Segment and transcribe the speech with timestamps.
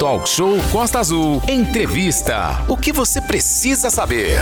[0.00, 1.42] Talk Show Costa Azul.
[1.46, 2.64] Entrevista.
[2.66, 4.38] O que você precisa saber?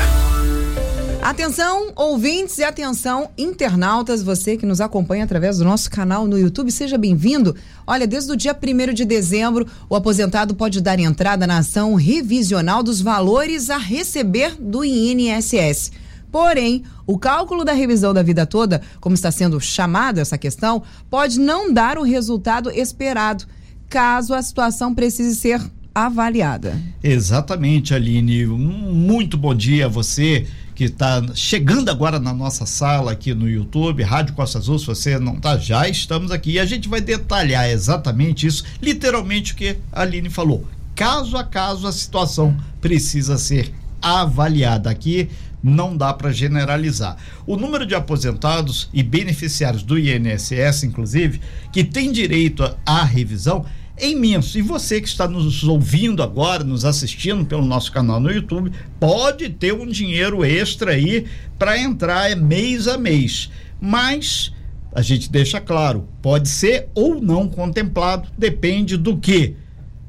[1.21, 6.71] Atenção, ouvintes e atenção, internautas, você que nos acompanha através do nosso canal no YouTube,
[6.71, 7.57] seja bem-vindo.
[7.85, 12.81] Olha, desde o dia 1 de dezembro, o aposentado pode dar entrada na ação revisional
[12.81, 15.91] dos valores a receber do INSS.
[16.31, 21.41] Porém, o cálculo da revisão da vida toda, como está sendo chamada essa questão, pode
[21.41, 23.45] não dar o resultado esperado,
[23.89, 25.61] caso a situação precise ser
[25.95, 26.81] avaliada.
[27.03, 28.47] Exatamente, Aline.
[28.47, 34.03] Muito bom dia a você que está chegando agora na nossa sala aqui no YouTube,
[34.05, 37.69] Rádio Costa Azul, se você não está, já estamos aqui e a gente vai detalhar
[37.69, 40.65] exatamente isso, literalmente o que a Aline falou.
[40.95, 45.29] Caso a caso a situação precisa ser avaliada aqui,
[45.61, 47.17] não dá para generalizar.
[47.45, 51.41] O número de aposentados e beneficiários do INSS, inclusive,
[51.73, 53.67] que tem direito à revisão
[54.01, 54.59] é imenso.
[54.59, 59.49] E você que está nos ouvindo agora, nos assistindo pelo nosso canal no YouTube, pode
[59.51, 61.27] ter um dinheiro extra aí
[61.59, 63.51] para entrar é mês a mês.
[63.81, 64.53] Mas
[64.93, 69.55] a gente deixa claro, pode ser ou não contemplado, depende do que?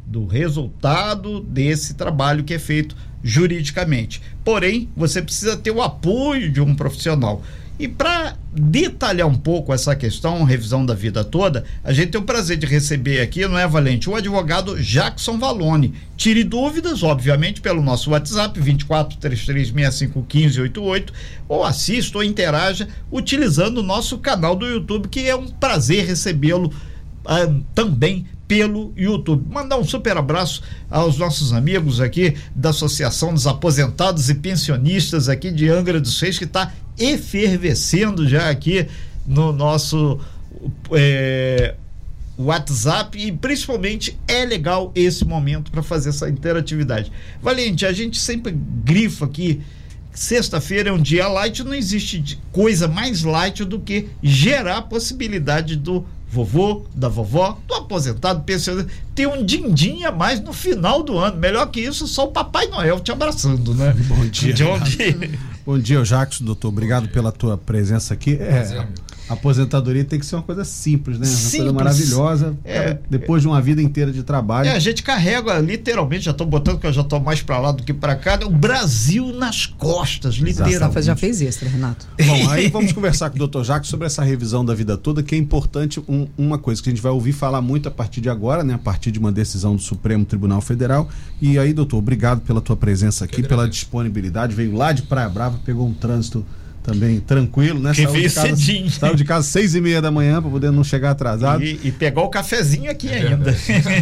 [0.05, 4.21] Do resultado desse trabalho que é feito juridicamente.
[4.43, 7.43] Porém, você precisa ter o apoio de um profissional.
[7.79, 12.25] E para detalhar um pouco essa questão, revisão da vida toda, a gente tem o
[12.25, 15.93] prazer de receber aqui, não é, Valente, o advogado Jackson Valone.
[16.17, 21.13] Tire dúvidas, obviamente, pelo nosso WhatsApp, 24 3365 1588,
[21.47, 26.73] ou assista ou interaja utilizando o nosso canal do YouTube, que é um prazer recebê-lo
[27.25, 29.45] ah, também pelo YouTube.
[29.47, 35.51] Mandar um super abraço aos nossos amigos aqui da Associação dos Aposentados e Pensionistas aqui
[35.51, 38.87] de Angra dos Reis, que está efervescendo já aqui
[39.23, 40.19] no nosso
[40.91, 41.75] é,
[42.39, 47.11] WhatsApp e principalmente é legal esse momento para fazer essa interatividade.
[47.43, 49.61] Valente, a gente sempre grifa aqui.
[50.11, 55.75] Sexta-feira é um dia light, não existe coisa mais light do que gerar a possibilidade
[55.75, 61.17] do vovô, da vovó, do aposentado, pensioneiro, ter um din-din a mais no final do
[61.17, 61.37] ano.
[61.37, 63.95] Melhor que isso, só o Papai Noel te abraçando, né?
[64.07, 64.53] Bom dia.
[64.65, 65.39] Bom dia.
[65.65, 66.69] Bom dia, Jacques, doutor.
[66.69, 68.37] Obrigado pela tua presença aqui.
[68.39, 68.85] É,
[69.29, 71.27] aposentadoria tem que ser uma coisa simples, né?
[71.27, 71.57] Uma simples.
[71.59, 72.57] coisa maravilhosa.
[72.65, 74.67] É, depois de uma vida inteira de trabalho.
[74.67, 77.71] É, a gente carrega, literalmente, já estou botando que eu já estou mais para lá
[77.71, 81.01] do que para cá, o Brasil nas costas, literalmente.
[81.03, 82.07] Já fez extra, Renato.
[82.25, 85.35] Bom, aí vamos conversar com o doutor Jacques sobre essa revisão da vida toda, que
[85.35, 88.29] é importante, um, uma coisa que a gente vai ouvir falar muito a partir de
[88.29, 88.73] agora, né?
[88.73, 91.07] A partir de uma decisão do Supremo Tribunal Federal.
[91.39, 94.55] E aí, doutor, obrigado pela tua presença aqui, pela disponibilidade.
[94.55, 96.45] Veio lá de Praia Brava, pegou um trânsito
[96.93, 97.91] também tranquilo, né?
[97.93, 98.89] Que saiu de casa, cedinho.
[98.89, 101.63] Saiu de casa seis e meia da manhã para poder não chegar atrasado.
[101.63, 103.55] E, e pegou o cafezinho aqui é ainda.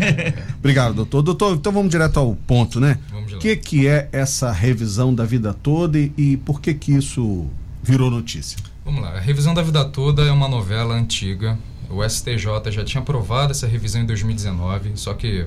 [0.59, 1.21] Obrigado, doutor.
[1.21, 2.97] Doutor, então vamos direto ao ponto, né?
[3.33, 7.45] O que, que é essa revisão da vida toda e, e por que que isso
[7.83, 8.57] virou notícia?
[8.83, 9.17] Vamos lá.
[9.17, 11.57] A revisão da vida toda é uma novela antiga.
[11.89, 15.45] O STJ já tinha aprovado essa revisão em 2019, só que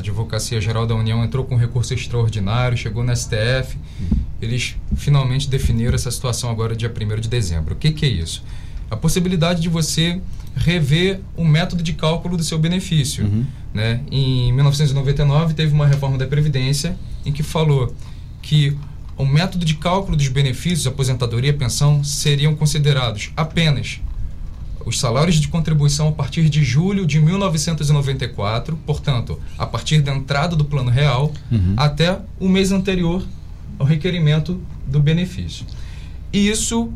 [0.00, 3.76] a Advocacia Geral da União entrou com um recurso extraordinário, chegou no STF.
[4.40, 7.74] Eles finalmente definiram essa situação agora, dia 1 de dezembro.
[7.74, 8.42] O que, que é isso?
[8.90, 10.20] A possibilidade de você
[10.56, 13.24] rever o método de cálculo do seu benefício.
[13.24, 13.46] Uhum.
[13.72, 14.00] Né?
[14.10, 17.94] Em 1999, teve uma reforma da Previdência em que falou
[18.42, 18.76] que
[19.16, 24.00] o método de cálculo dos benefícios, aposentadoria e pensão, seriam considerados apenas
[24.84, 30.56] os salários de contribuição a partir de julho de 1994, portanto, a partir da entrada
[30.56, 31.74] do plano real, uhum.
[31.76, 33.24] até o mês anterior
[33.78, 35.64] ao requerimento do benefício.
[36.32, 36.90] E isso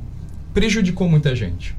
[0.52, 1.74] prejudicou muita gente.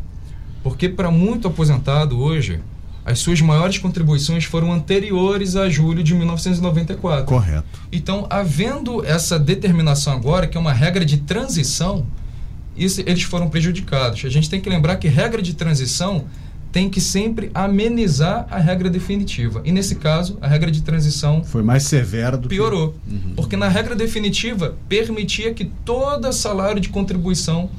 [0.63, 2.59] Porque para muito aposentado hoje,
[3.05, 7.25] as suas maiores contribuições foram anteriores a julho de 1994.
[7.25, 7.79] Correto.
[7.91, 12.05] Então, havendo essa determinação agora, que é uma regra de transição,
[12.75, 14.24] isso, eles foram prejudicados.
[14.25, 16.25] A gente tem que lembrar que regra de transição
[16.72, 19.62] tem que sempre amenizar a regra definitiva.
[19.63, 22.94] E nesse caso, a regra de transição foi mais severa do piorou.
[23.07, 23.13] Que...
[23.13, 23.33] Uhum.
[23.33, 27.69] Porque na regra definitiva permitia que todo salário de contribuição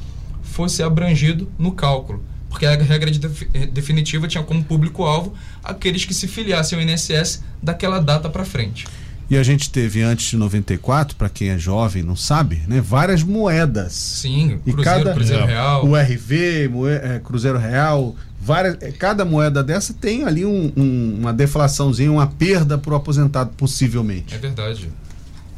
[0.43, 2.25] fosse abrangido no cálculo.
[2.49, 3.19] Porque a regra de
[3.67, 8.87] definitiva tinha como público-alvo aqueles que se filiassem ao INSS daquela data para frente.
[9.29, 13.25] E a gente teve antes de 94, para quem é jovem não sabe, né, várias
[13.25, 13.93] moedas.
[13.93, 15.85] Sim, e Cruzeiro, cada, Cruzeiro Real.
[15.85, 21.17] O RV, moe, é, Cruzeiro Real, várias, é, cada moeda dessa tem ali um, um,
[21.19, 24.33] uma deflaçãozinha, uma perda para o aposentado, possivelmente.
[24.33, 24.89] É verdade.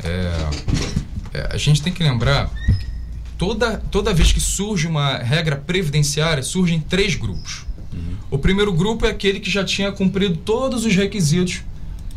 [0.03, 0.33] É,
[1.35, 2.51] é, a gente tem que lembrar
[3.37, 7.67] toda, toda vez que surge uma regra previdenciária, surgem três grupos.
[7.93, 8.17] Uhum.
[8.31, 11.63] O primeiro grupo é aquele que já tinha cumprido todos os requisitos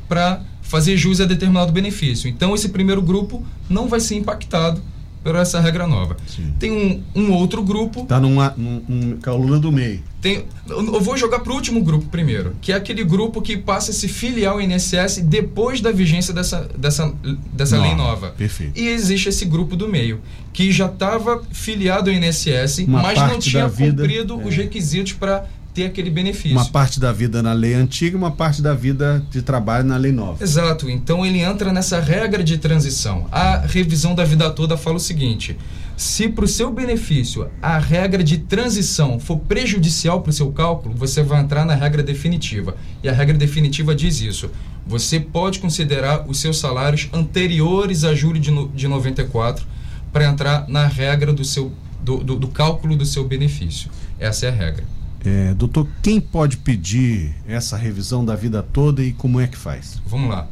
[0.07, 2.29] para fazer jus a determinado benefício.
[2.29, 4.81] Então, esse primeiro grupo não vai ser impactado
[5.21, 6.17] por essa regra nova.
[6.25, 6.51] Sim.
[6.57, 10.01] Tem um, um outro grupo Tá numa, num, num coluna do meio.
[10.19, 13.91] tem, eu vou jogar para o último grupo primeiro, que é aquele grupo que passa
[13.91, 17.13] a se filiar ao INSS depois da vigência dessa, dessa,
[17.53, 18.29] dessa lei Nova, nova.
[18.29, 18.79] perfeito.
[18.79, 20.21] E existe esse grupo do meio,
[20.53, 24.47] que já estava filiado ao INSS, Uma mas não tinha da vida, cumprido é.
[24.47, 26.57] os requisitos para ter aquele benefício.
[26.57, 29.97] Uma parte da vida na lei antiga e uma parte da vida de trabalho na
[29.97, 30.43] lei nova.
[30.43, 33.27] Exato, então ele entra nessa regra de transição.
[33.31, 35.57] A revisão da vida toda fala o seguinte:
[35.95, 40.95] se para o seu benefício a regra de transição for prejudicial para o seu cálculo,
[40.95, 42.75] você vai entrar na regra definitiva.
[43.03, 44.49] E a regra definitiva diz isso.
[44.85, 49.65] Você pode considerar os seus salários anteriores a julho de, no, de 94
[50.11, 51.71] para entrar na regra do, seu,
[52.01, 53.89] do, do, do cálculo do seu benefício.
[54.19, 54.83] Essa é a regra.
[55.23, 60.01] É, doutor, quem pode pedir essa revisão da vida toda e como é que faz?
[60.05, 60.47] Vamos lá.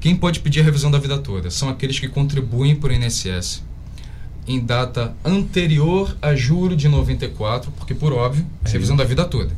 [0.00, 1.50] Quem pode pedir a revisão da vida toda?
[1.50, 3.62] São aqueles que contribuem para o INSS
[4.46, 9.52] em data anterior a julho de 94, porque por óbvio, é revisão da vida toda.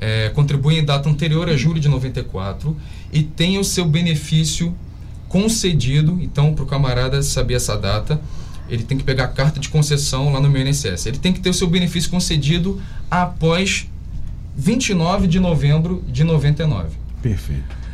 [0.00, 2.76] É, contribuem em data anterior a julho de 94
[3.12, 4.74] e tem o seu benefício
[5.28, 6.18] concedido.
[6.20, 8.20] Então, para o camarada saber essa data,
[8.68, 11.06] ele tem que pegar a carta de concessão lá no meu INSS.
[11.06, 12.80] Ele tem que ter o seu benefício concedido
[13.10, 13.88] após
[14.56, 16.96] 29 de novembro de 99.
[17.22, 17.85] Perfeito.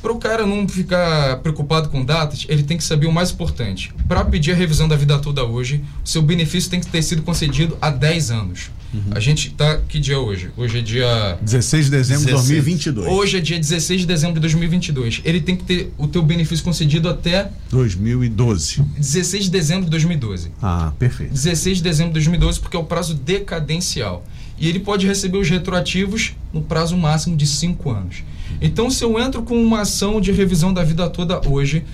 [0.00, 3.92] Para o cara não ficar preocupado com datas, ele tem que saber o mais importante.
[4.06, 7.22] Para pedir a revisão da vida toda hoje, o seu benefício tem que ter sido
[7.22, 8.70] concedido há 10 anos.
[9.10, 9.80] A gente tá.
[9.86, 10.50] Que dia é hoje?
[10.56, 11.38] Hoje é dia.
[11.42, 12.48] 16 de dezembro de 16.
[12.48, 13.08] 2022.
[13.08, 15.20] Hoje é dia 16 de dezembro de 2022.
[15.24, 18.82] Ele tem que ter o teu benefício concedido até 2012.
[18.96, 20.52] 16 de dezembro de 2012.
[20.62, 21.32] Ah, perfeito.
[21.34, 24.24] 16 de dezembro de 2012, porque é o prazo decadencial.
[24.60, 28.24] E ele pode receber os retroativos no prazo máximo de 5 anos.
[28.60, 31.84] Então, se eu entro com uma ação de revisão da vida toda hoje,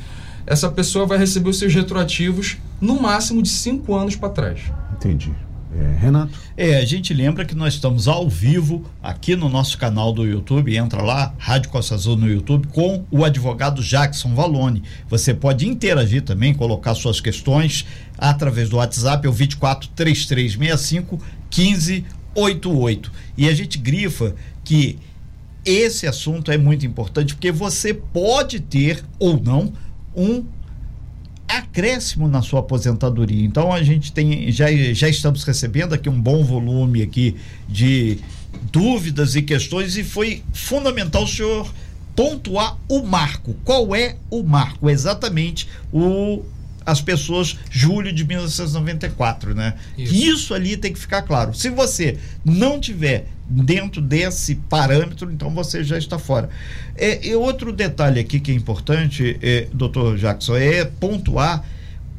[0.46, 4.60] essa pessoa vai receber os seus retroativos no máximo de 5 anos para trás.
[4.92, 5.32] Entendi.
[5.76, 6.38] É, Renato?
[6.56, 10.76] É, a gente lembra que nós estamos ao vivo aqui no nosso canal do YouTube,
[10.76, 14.84] entra lá, Rádio Costa Azul no YouTube, com o advogado Jackson Valone.
[15.08, 17.84] Você pode interagir também, colocar suas questões
[18.16, 21.20] através do WhatsApp, é o 24 3365
[22.36, 23.12] 1588.
[23.36, 24.34] E a gente grifa
[24.64, 24.98] que
[25.64, 29.72] esse assunto é muito importante porque você pode ter ou não
[30.14, 30.44] um
[31.48, 33.44] acréscimo na sua aposentadoria.
[33.44, 37.36] Então a gente tem já, já estamos recebendo aqui um bom volume aqui
[37.68, 38.18] de
[38.70, 41.72] dúvidas e questões e foi fundamental o senhor
[42.14, 43.54] pontuar o marco.
[43.64, 44.88] Qual é o marco?
[44.88, 46.42] Exatamente o
[46.84, 49.74] as pessoas julho de 1994, né?
[49.96, 50.14] Isso.
[50.14, 51.54] Isso ali tem que ficar claro.
[51.54, 56.48] Se você não tiver dentro desse parâmetro, então você já está fora.
[56.96, 61.64] É, e outro detalhe aqui que é importante, é, doutor Jackson, é pontuar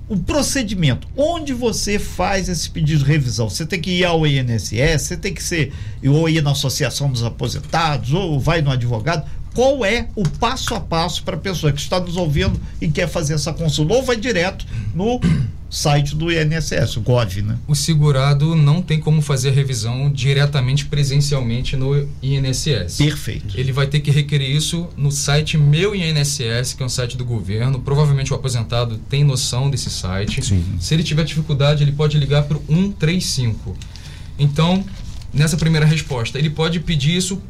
[0.08, 1.08] o procedimento.
[1.18, 3.50] Onde você faz esse pedido de revisão?
[3.50, 5.74] Você tem que ir ao INSS, você tem que ser,
[6.04, 9.28] ou ir na Associação dos Aposentados, ou vai no advogado.
[9.56, 13.08] Qual é o passo a passo para a pessoa que está nos ouvindo e quer
[13.08, 13.94] fazer essa consulta?
[13.94, 15.20] Ou vai direto no
[15.70, 17.58] site do INSS, o GOV, né?
[17.66, 22.98] O segurado não tem como fazer a revisão diretamente presencialmente no INSS.
[22.98, 23.58] Perfeito.
[23.58, 27.24] Ele vai ter que requerer isso no site Meu INSS, que é um site do
[27.24, 27.80] governo.
[27.80, 30.44] Provavelmente o aposentado tem noção desse site.
[30.44, 30.64] Sim.
[30.80, 33.76] Se ele tiver dificuldade, ele pode ligar para o 135.
[34.38, 34.84] Então,
[35.34, 37.42] nessa primeira resposta, ele pode pedir isso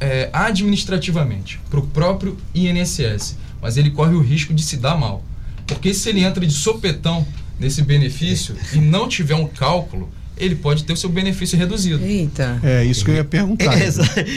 [0.00, 5.24] é, administrativamente para o próprio INSS, mas ele corre o risco de se dar mal.
[5.66, 7.26] Porque se ele entra de sopetão
[7.58, 12.04] nesse benefício e não tiver um cálculo, ele pode ter o seu benefício reduzido.
[12.04, 12.60] Eita.
[12.62, 13.72] É isso que eu ia perguntar.
[13.76, 13.88] É,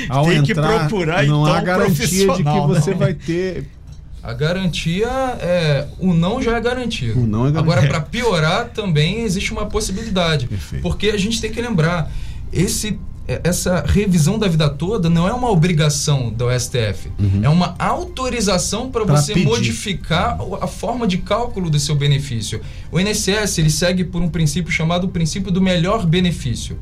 [0.08, 2.96] Ao tem que entrar, procurar, não então, há garantia de que profissional, você né?
[2.96, 3.68] vai ter.
[4.22, 5.08] A garantia
[5.40, 5.88] é.
[5.98, 7.22] O não já é garantido.
[7.22, 7.60] O não é garantido.
[7.60, 10.48] Agora, para piorar, também existe uma possibilidade.
[10.48, 10.82] Perfeito.
[10.82, 12.12] Porque a gente tem que lembrar:
[12.52, 12.98] esse, é-
[13.44, 17.12] essa revisão da vida toda não é uma obrigação do STF.
[17.44, 19.08] É uma autorização para Uhum.
[19.08, 19.46] Você pedir.
[19.46, 22.62] modificar o- a forma de cálculo do seu benefício.
[22.92, 26.78] O INSS ele segue por um princípio chamado princípio do melhor benefício.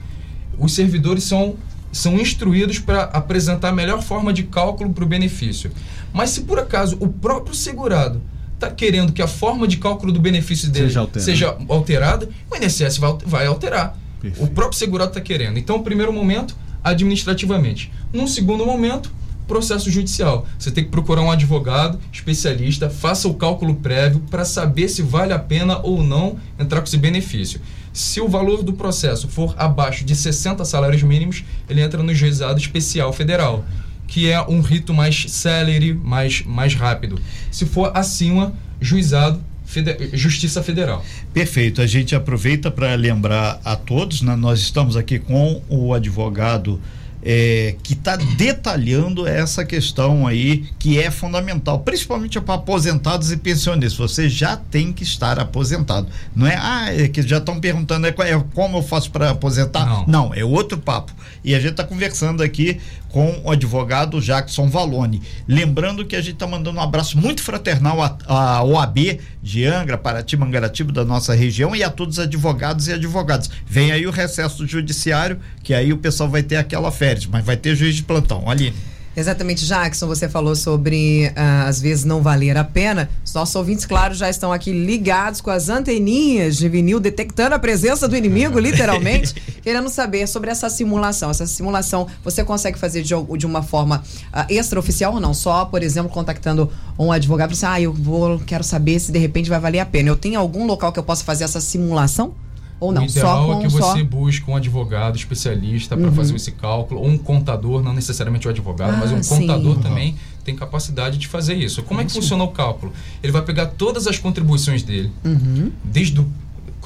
[0.58, 1.56] Os servidores são
[1.90, 5.72] são instruídos para apresentar a melhor forma de cálculo para o benefício.
[6.14, 8.22] Mas se por acaso o próprio segurado
[8.54, 11.26] está querendo que a forma de cálculo do benefício dele Seja alterada.
[11.26, 13.98] seja alterada, o INSS vai, vai alterar.
[14.22, 14.44] Perfeito.
[14.44, 15.58] O próprio segurado está querendo.
[15.60, 17.92] Então, primeiro momento, administrativamente.
[18.12, 19.12] Num segundo momento,
[19.48, 20.46] processo judicial.
[20.60, 25.34] Você tem que procurar um advogado especialista, faça o cálculo prévio para saber se vale
[25.34, 27.62] a pena ou não entrar com esse benefício.
[27.94, 32.60] Se o valor do processo for abaixo de 60 salários mínimos, ele entra no juizado
[32.60, 33.66] especial federal.
[34.10, 37.20] que é um rito mais célere, mais, mais rápido.
[37.52, 41.06] Se for acima, juizado, fede Justiça Federal.
[41.34, 41.82] Perfeito.
[41.82, 44.36] A gente aproveita para lembrar a todos, né?
[44.36, 46.82] nós estamos aqui com o advogado
[47.30, 53.98] é, que está detalhando essa questão aí que é fundamental, principalmente para aposentados e pensionistas.
[53.98, 56.08] Você já tem que estar aposentado.
[56.34, 59.86] Não é, ah, é que já estão perguntando é, é, como eu faço para aposentar?
[59.86, 60.08] Não.
[60.08, 61.12] Não, é outro papo.
[61.44, 62.80] E a gente está conversando aqui
[63.10, 65.22] com o advogado Jackson Valone.
[65.48, 70.36] Lembrando que a gente está mandando um abraço muito fraternal à, OAB de Angra, Paraty,
[70.38, 73.50] Mangaratiba, da nossa região e a todos os advogados e advogadas.
[73.66, 77.58] Vem aí o recesso judiciário, que aí o pessoal vai ter aquela férias, mas vai
[77.58, 78.50] ter juiz de plantão.
[78.50, 78.76] Aline.
[79.18, 83.10] Exatamente, Jackson, você falou sobre uh, às vezes não valer a pena.
[83.26, 87.60] Os nossos ouvintes, claro, já estão aqui ligados com as anteninhas de vinil, detectando a
[87.60, 89.34] presença do inimigo, literalmente,
[89.64, 91.32] querendo saber sobre essa simulação.
[91.32, 95.34] Essa simulação você consegue fazer de, de uma forma uh, extraoficial ou não?
[95.34, 99.18] Só, por exemplo, contactando um advogado e assim, ah, eu vou, quero saber se de
[99.18, 100.10] repente vai valer a pena.
[100.10, 102.36] Eu tenho algum local que eu possa fazer essa simulação?
[102.80, 104.04] Ou não, o ideal é que você só...
[104.04, 106.14] busque um advogado especialista para uhum.
[106.14, 109.42] fazer esse cálculo, ou um contador, não necessariamente o advogado, ah, mas um sim.
[109.42, 109.82] contador uhum.
[109.82, 111.84] também tem capacidade de fazer isso.
[111.84, 112.94] Como é que funciona o cálculo?
[113.22, 115.72] Ele vai pegar todas as contribuições dele, uhum.
[115.84, 116.32] desde o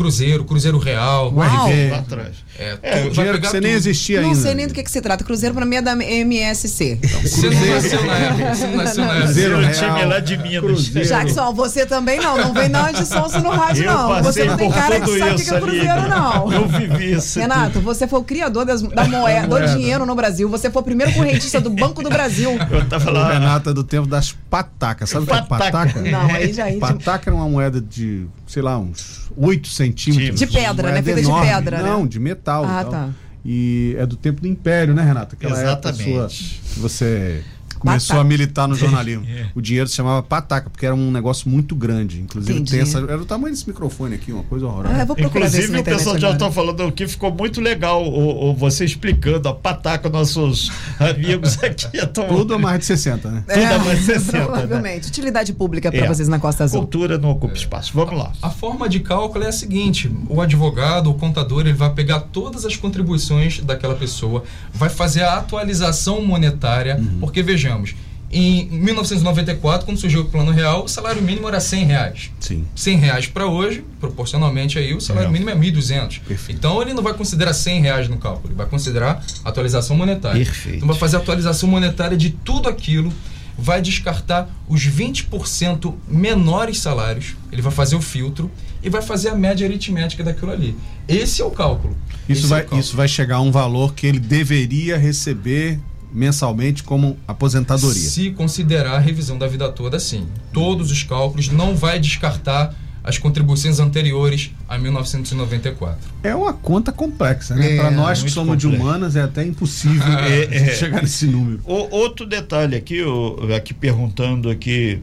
[0.02, 1.92] Cruzeiro, Cruzeiro Real, o RV.
[1.92, 2.36] Lá atrás.
[2.58, 3.64] É, é, dinheiro que você tudo.
[3.64, 4.36] nem existia não ainda.
[4.36, 5.24] Não sei nem do que, que se trata.
[5.24, 7.00] Cruzeiro para mim é da MSC.
[7.02, 8.56] Então, você não nasceu na época.
[8.56, 9.22] Você não nasceu na época.
[9.22, 11.08] Cruzeiro Real, time lá de Minas.
[11.08, 12.36] Jackson, você também não.
[12.36, 14.24] Não vem não de Sonso no rádio, eu não.
[14.24, 16.52] Você não tem cara que sabe o que é Cruzeiro, não.
[16.52, 17.40] Eu vivi isso.
[17.40, 20.50] Renato, você foi o criador das, da moeda, do dinheiro no Brasil.
[20.50, 22.52] Você foi o primeiro correntista do Banco do Brasil.
[22.72, 23.30] Eu tava lá.
[23.30, 25.12] O Renato é do tempo das patacas.
[25.12, 26.02] Sabe o que é pataca?
[26.02, 26.66] Não, aí já...
[26.80, 30.38] Pataca era uma moeda de, sei lá, uns 8 centímetros.
[30.38, 31.02] De pedra, né?
[31.02, 32.10] Feita de pedra, Não, né?
[32.10, 32.66] de metal.
[32.66, 33.10] Ah, tá.
[33.46, 35.36] E é do tempo do Império, né, Renata?
[35.36, 36.10] Aquela Exatamente.
[36.10, 37.44] Época sua, que você
[37.82, 39.26] começou a militar no jornalismo.
[39.28, 39.48] é.
[39.56, 42.22] O dinheiro se chamava pataca, porque era um negócio muito grande.
[42.22, 44.96] Inclusive, tem essa, era o tamanho desse microfone aqui, uma coisa horrorosa.
[44.96, 49.50] Ah, Inclusive, o pessoal já está falando aqui, ficou muito legal o, o, você explicando
[49.50, 52.06] a pataca, nossos amigos aqui.
[52.08, 52.28] Tão...
[52.28, 53.44] Tudo a mais de 60, né?
[53.48, 54.38] É, Tudo a mais de 60.
[54.38, 54.46] Né?
[54.46, 55.04] Provavelmente.
[55.04, 55.10] Né?
[55.10, 56.08] Utilidade pública para é.
[56.08, 56.82] vocês na Costa Azul.
[56.82, 57.92] Cultura não ocupa espaço.
[57.94, 58.32] Vamos lá.
[58.42, 62.20] A, a forma de cálculo é a seguinte: o advogado, o contador, ele vai pegar
[62.20, 67.20] todas as contribuições daquela pessoa, vai fazer a atualização monetária, uhum.
[67.20, 67.96] porque vejamos
[68.34, 72.32] em 1994, quando surgiu o Plano Real, o salário mínimo era 100 reais.
[72.40, 72.66] Sim.
[72.74, 76.22] 100 reais para hoje, proporcionalmente aí, o salário mínimo é 1.200.
[76.48, 80.46] Então ele não vai considerar 100 reais no cálculo, ele vai considerar atualização monetária.
[80.46, 80.78] Perfeito.
[80.78, 83.12] Então vai fazer atualização monetária de tudo aquilo,
[83.58, 88.50] vai descartar os 20% menores salários, ele vai fazer o filtro
[88.82, 90.74] e vai fazer a média aritmética daquilo ali.
[91.06, 91.98] Esse é o cálculo.
[92.30, 92.80] Isso, vai, é cálculo.
[92.80, 95.78] isso vai chegar a um valor que ele deveria receber
[96.14, 98.10] mensalmente como aposentadoria.
[98.10, 100.28] Se considerar a revisão da vida toda, sim.
[100.52, 105.98] Todos os cálculos não vai descartar as contribuições anteriores a 1994.
[106.22, 107.74] É uma conta complexa, né?
[107.74, 108.70] É, Para nós que somos complexo.
[108.70, 111.62] de humanas é até impossível é, é, chegar nesse número.
[111.66, 115.02] O, outro detalhe aqui, o, aqui perguntando aqui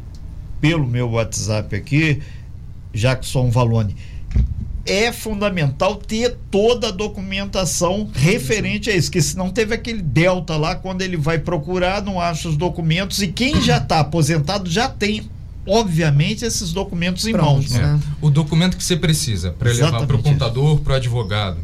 [0.60, 2.20] pelo meu WhatsApp aqui,
[2.92, 3.96] Jackson Valone
[4.88, 10.56] é fundamental ter toda a documentação referente a isso, que se não teve aquele delta
[10.56, 14.88] lá, quando ele vai procurar, não acha os documentos, e quem já está aposentado já
[14.88, 15.28] tem
[15.70, 17.70] obviamente, esses documentos em Pronto, mãos.
[17.72, 18.00] Né?
[18.02, 18.14] É.
[18.24, 21.58] O documento que você precisa para levar para o contador, para o advogado,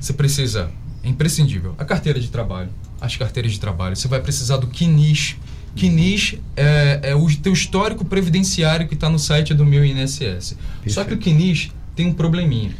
[0.00, 0.70] você precisa,
[1.04, 3.94] é imprescindível, a carteira de trabalho, as carteiras de trabalho.
[3.94, 5.36] Você vai precisar do CNIS.
[5.76, 10.18] CNIS é, é o teu histórico previdenciário que está no site do meu INSS.
[10.20, 10.92] Perfeito.
[10.92, 12.70] Só que o CNIS tem um probleminha.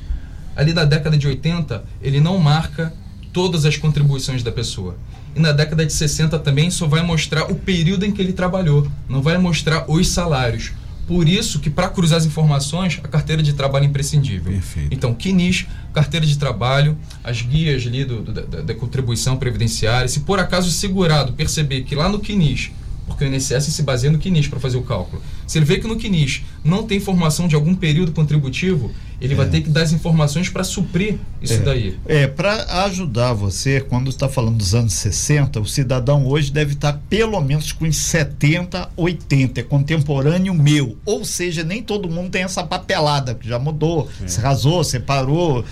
[0.55, 2.95] Ali da década de 80, ele não marca
[3.33, 4.97] todas as contribuições da pessoa.
[5.35, 8.87] E na década de 60 também só vai mostrar o período em que ele trabalhou,
[9.09, 10.71] não vai mostrar os salários.
[11.09, 14.53] Por isso que para cruzar as informações, a carteira de trabalho é imprescindível.
[14.53, 14.95] Perfeito.
[14.95, 20.07] Então, QNIS, carteira de trabalho, as guias ali do, do, da, da, contribuição previdenciária.
[20.07, 22.71] Se por acaso o segurado perceber que lá no QNIS
[23.09, 25.21] porque o INSS se baseia no CNIS para fazer o cálculo.
[25.47, 29.37] Se ele vê que no CNIS não tem informação de algum período contributivo, ele é.
[29.37, 31.59] vai ter que dar as informações para suprir isso é.
[31.59, 31.99] daí.
[32.07, 36.93] É, para ajudar você, quando está falando dos anos 60, o cidadão hoje deve estar
[36.93, 40.97] tá pelo menos com 70, 80, é contemporâneo meu.
[41.05, 44.29] Ou seja, nem todo mundo tem essa papelada, que já mudou, é.
[44.29, 45.65] se rasou, separou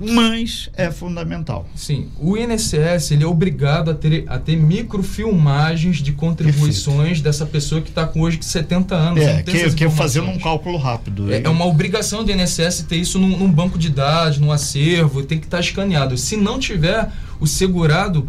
[0.00, 1.68] mas é fundamental.
[1.74, 7.22] Sim, o INSS ele é obrigado a ter, a ter microfilmagens de contribuições Perfeito.
[7.22, 9.22] dessa pessoa que está com hoje 70 anos.
[9.22, 11.32] É, que, que fazendo um cálculo rápido.
[11.32, 15.22] É, é, uma obrigação do INSS ter isso num, num, banco de dados, num acervo,
[15.22, 16.16] tem que estar tá escaneado.
[16.18, 17.10] Se não tiver,
[17.40, 18.28] o segurado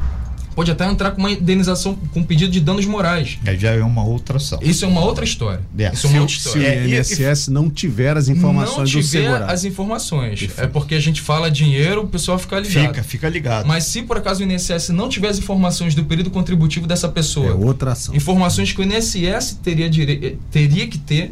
[0.56, 3.38] pode até entrar com uma indenização com pedido de danos morais.
[3.46, 4.60] Aí já é uma outra ação.
[4.62, 5.62] Isso é uma outra história.
[5.78, 5.92] É.
[5.94, 6.68] Isso é uma outra Se o história.
[6.68, 9.52] É, INSS não tiver as informações não do tiver segurado.
[9.52, 10.40] as informações.
[10.40, 10.62] Perfeito.
[10.62, 12.88] É porque a gente fala dinheiro, o pessoal fica ligado.
[12.88, 13.66] Fica, fica ligado.
[13.68, 17.48] Mas se por acaso o INSS não tiver as informações do período contributivo dessa pessoa,
[17.50, 18.16] É outra ação.
[18.16, 20.38] informações que o INSS teria, dire...
[20.52, 21.32] teria que ter,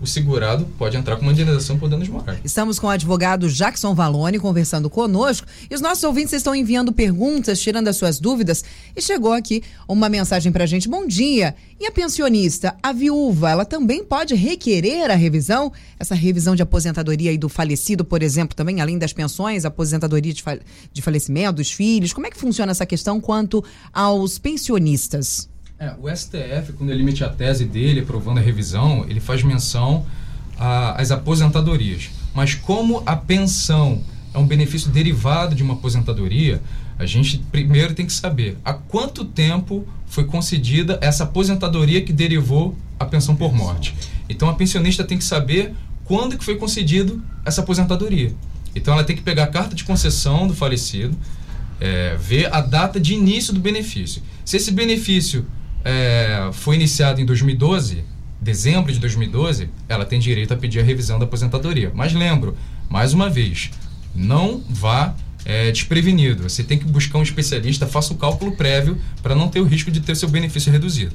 [0.00, 2.38] o segurado pode entrar com uma indenização por danos morais.
[2.44, 7.60] Estamos com o advogado Jackson Valone conversando conosco e os nossos ouvintes estão enviando perguntas,
[7.60, 8.64] tirando as suas dúvidas.
[8.94, 10.88] E chegou aqui uma mensagem pra gente.
[10.88, 11.54] Bom dia.
[11.80, 15.72] E a pensionista, a viúva, ela também pode requerer a revisão?
[15.98, 20.44] Essa revisão de aposentadoria aí do falecido, por exemplo, também, além das pensões, aposentadoria de,
[20.92, 22.12] de falecimento dos filhos.
[22.12, 25.48] Como é que funciona essa questão quanto aos pensionistas?
[25.80, 30.04] É, o STF, quando ele emite a tese dele, aprovando a revisão, ele faz menção
[30.58, 32.10] às aposentadorias.
[32.34, 34.02] Mas como a pensão
[34.34, 36.60] é um benefício derivado de uma aposentadoria,
[36.98, 42.76] a gente primeiro tem que saber há quanto tempo foi concedida essa aposentadoria que derivou
[42.98, 43.94] a pensão por morte.
[44.28, 48.34] Então a pensionista tem que saber quando que foi concedido essa aposentadoria.
[48.74, 51.16] Então ela tem que pegar a carta de concessão do falecido,
[51.80, 54.20] é, ver a data de início do benefício.
[54.44, 55.46] Se esse benefício
[55.88, 58.04] é, foi iniciado em 2012,
[58.38, 61.90] dezembro de 2012, ela tem direito a pedir a revisão da aposentadoria.
[61.94, 62.54] Mas lembro,
[62.90, 63.70] mais uma vez,
[64.14, 65.14] não vá
[65.48, 66.42] é, desprevenido.
[66.42, 69.90] Você tem que buscar um especialista, faça o cálculo prévio para não ter o risco
[69.90, 71.12] de ter seu benefício reduzido.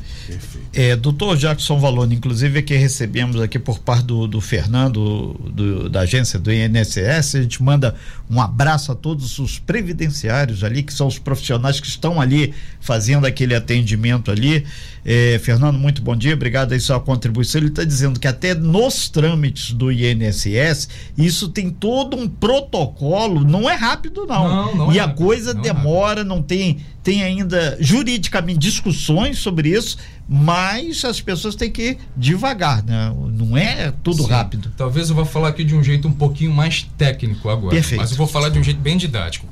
[0.73, 6.01] É, doutor Jackson Valone, inclusive aqui recebemos aqui por parte do, do Fernando, do- da
[6.01, 7.93] agência do INSS, a gente manda
[8.29, 13.27] um abraço a todos os previdenciários ali, que são os profissionais que estão ali fazendo
[13.27, 14.65] aquele atendimento ali.
[15.05, 17.59] É, Fernando, muito bom dia, obrigado aí sua contribuição.
[17.61, 23.69] Ele está dizendo que até nos trâmites do INSS, isso tem todo um protocolo, não
[23.69, 24.47] é rápido não.
[24.47, 28.59] Não, não e é a rápido, coisa não é demora, não tem, tem ainda juridicamente
[28.59, 33.13] discussões sobre isso, mas as pessoas têm que ir devagar, né?
[33.31, 34.29] Não é tudo Sim.
[34.29, 34.71] rápido.
[34.77, 37.75] Talvez eu vá falar aqui de um jeito um pouquinho mais técnico agora.
[37.75, 38.01] Perfeito.
[38.01, 39.47] Mas eu vou falar de um jeito bem didático.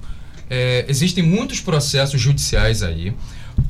[0.49, 3.13] É, existem muitos processos judiciais aí.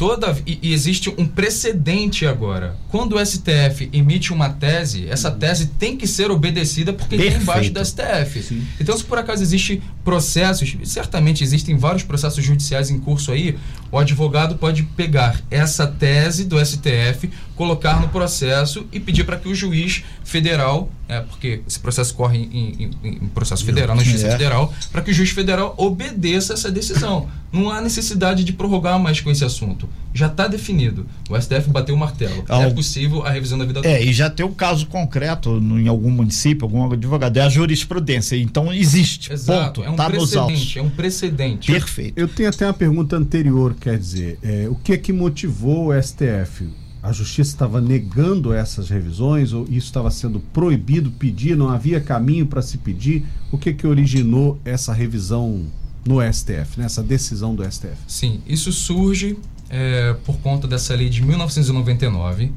[0.02, 2.76] Toda, e, existe um precedente agora.
[2.90, 7.44] Quando o STF emite uma tese, essa tese tem que ser obedecida porque está Perfeito.
[7.44, 8.66] embaixo do STF.
[8.80, 13.56] Então, se por acaso existe processos, certamente existem vários processos judiciais em curso aí,
[13.92, 19.50] o advogado pode pegar essa tese do STF, colocar no processo e pedir para que
[19.50, 24.28] o juiz federal, é, porque esse processo corre em, em- em processo federal, na Justiça
[24.28, 24.32] É.
[24.32, 27.28] Federal, para que o juiz federal obedeça essa decisão.
[27.52, 29.90] Não há necessidade de prorrogar mais com esse assunto.
[30.14, 31.06] Já está definido.
[31.30, 32.46] O STF bateu o martelo.
[32.48, 35.78] É Al- possível a revisão da vida É, e já tem um caso concreto no-
[35.78, 38.38] em algum município, algum advogado, é a jurisprudência.
[38.38, 39.34] Então existe.
[39.34, 39.82] Exato.
[39.82, 39.84] ponto.
[39.84, 40.80] É um tá precedente.
[40.80, 41.70] É um precedente.
[41.72, 42.14] Perfeito.
[42.18, 45.94] Eu tenho até uma pergunta anterior, quer dizer, é, o que é que motivou o
[46.02, 46.70] STF?
[47.04, 52.46] A justiça estava negando essas revisões ou isso estava sendo proibido pedir, não havia caminho
[52.46, 53.26] para se pedir?
[53.52, 55.66] O que que originou essa revisão
[56.06, 57.98] no STF, nessa decisão do STF?
[58.08, 59.38] Sim, isso surge
[59.70, 62.52] é, por conta dessa lei de 1999.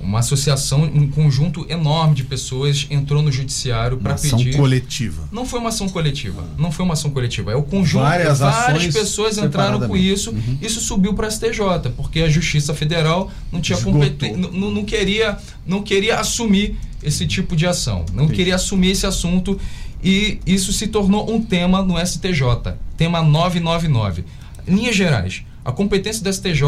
[0.00, 4.56] Uma associação, um conjunto enorme de pessoas entrou no judiciário Uma para ação pedir.
[4.56, 5.28] coletiva.
[5.32, 6.44] Não foi uma ação coletiva.
[6.56, 7.52] Não foi uma ação coletiva.
[7.52, 8.02] É o conjunto.
[8.02, 10.32] Várias Várias, pessoas entraram com isso.
[10.62, 14.36] Isso subiu para a STJ, porque a Justiça Federal não tinha competência.
[14.36, 18.04] Não, não queria, não queria assumir esse tipo de ação.
[18.12, 18.36] Não Entendi.
[18.36, 19.58] queria assumir esse assunto.
[20.02, 22.74] E isso se tornou um tema no STJ.
[22.96, 24.24] Tema 999.
[24.66, 26.62] Em linhas gerais, a competência do STJ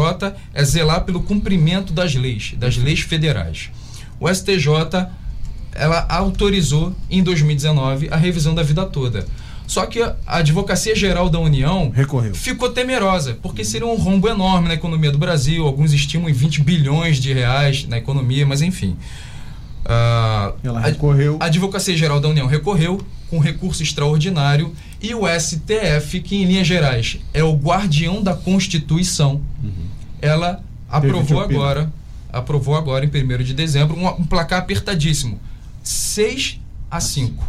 [0.53, 3.71] é zelar pelo cumprimento das leis, das leis federais.
[4.19, 5.07] O STJ
[5.73, 9.25] ela autorizou em 2019 a revisão da vida toda.
[9.65, 12.35] Só que a Advocacia Geral da União Recorreu.
[12.35, 15.65] ficou temerosa, porque seria um rombo enorme na economia do Brasil.
[15.65, 18.95] Alguns estimam em 20 bilhões de reais na economia, mas enfim.
[19.85, 21.37] Ah, Ela a- recorreu.
[21.39, 26.67] a Advocacia Geral da União recorreu com recurso extraordinário e o STF, que em linhas
[26.67, 29.41] gerais é o guardião da Constituição,
[30.21, 31.91] ela aprovou agora,
[32.31, 35.39] aprovou agora em 1 de dezembro um, um placar apertadíssimo,
[35.81, 37.43] 6 a 5.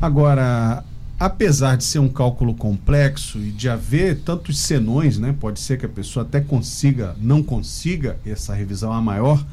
[0.00, 0.82] Agora,
[1.20, 5.34] apesar de ser um cálculo complexo e de haver tantos senões, né?
[5.38, 9.44] Pode ser que a pessoa até consiga, não consiga essa revisão a maior.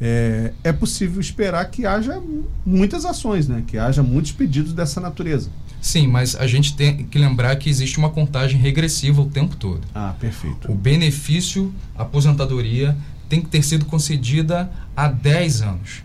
[0.00, 2.20] É, é possível esperar que haja
[2.64, 3.62] muitas ações, né?
[3.66, 5.48] Que haja muitos pedidos dessa natureza.
[5.80, 9.80] Sim, mas a gente tem que lembrar que existe uma contagem regressiva o tempo todo.
[9.94, 10.70] Ah, perfeito.
[10.70, 12.96] O benefício aposentadoria
[13.28, 16.02] tem que ter sido concedida há 10 anos.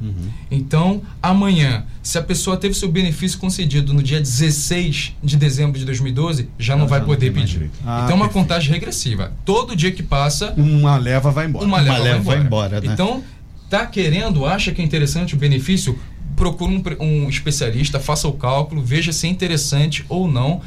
[0.50, 5.86] Então, amanhã, se a pessoa teve seu benefício concedido no dia 16 de dezembro de
[5.86, 7.54] 2012, já não Ah, vai já não poder mais pedir.
[7.54, 7.74] direito.
[7.86, 8.34] Ah, então, é uma perfeito.
[8.34, 9.32] contagem regressiva.
[9.46, 11.66] Todo dia que passa, Uma leva vai embora.
[11.66, 12.68] uma leva, leva vai vai embora.
[12.78, 12.94] embora, né?
[12.94, 13.24] Então,
[13.72, 15.98] tá querendo, acha que é interessante o benefício,
[16.36, 20.62] procura um, um especialista, faça o cálculo, veja se é interessante ou não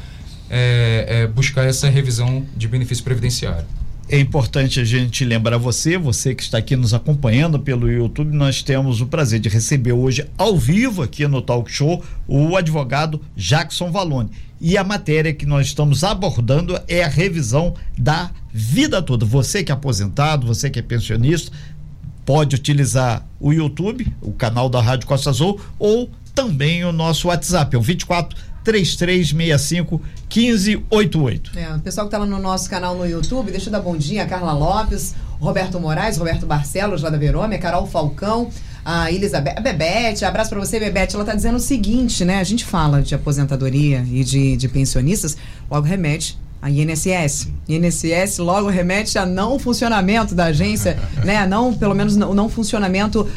[0.49, 3.65] é, é, buscar essa revisão de benefício previdenciário.
[4.09, 8.61] É importante a gente lembrar você, você que está aqui nos acompanhando pelo YouTube, nós
[8.61, 13.91] temos o prazer de receber hoje ao vivo aqui no Talk Show o advogado Jackson
[13.91, 14.29] Valone.
[14.61, 19.25] E a matéria que nós estamos abordando é a revisão da vida toda.
[19.25, 21.51] Você que é aposentado, você que é pensionista,
[22.25, 27.75] pode utilizar o YouTube, o canal da Rádio Costa Azul, ou também o nosso WhatsApp,
[27.75, 31.51] é o 24 3365 1588.
[31.57, 33.95] É, o pessoal que tá lá no nosso canal no YouTube, deixa eu dar bom
[33.95, 38.49] dia, a Carla Lopes, Roberto Moraes, Roberto Barcelos, lá da Verômia, Carol Falcão,
[38.83, 41.15] a Elizabeth, a Bebete, abraço pra você, Bebete.
[41.15, 42.39] Ela tá dizendo o seguinte, né?
[42.39, 45.37] A gente fala de aposentadoria e de, de pensionistas,
[45.69, 47.47] logo remete a INSS.
[47.69, 51.45] INSS logo remete a não funcionamento da agência, né?
[51.45, 53.27] Não, pelo menos não, não funcionamento.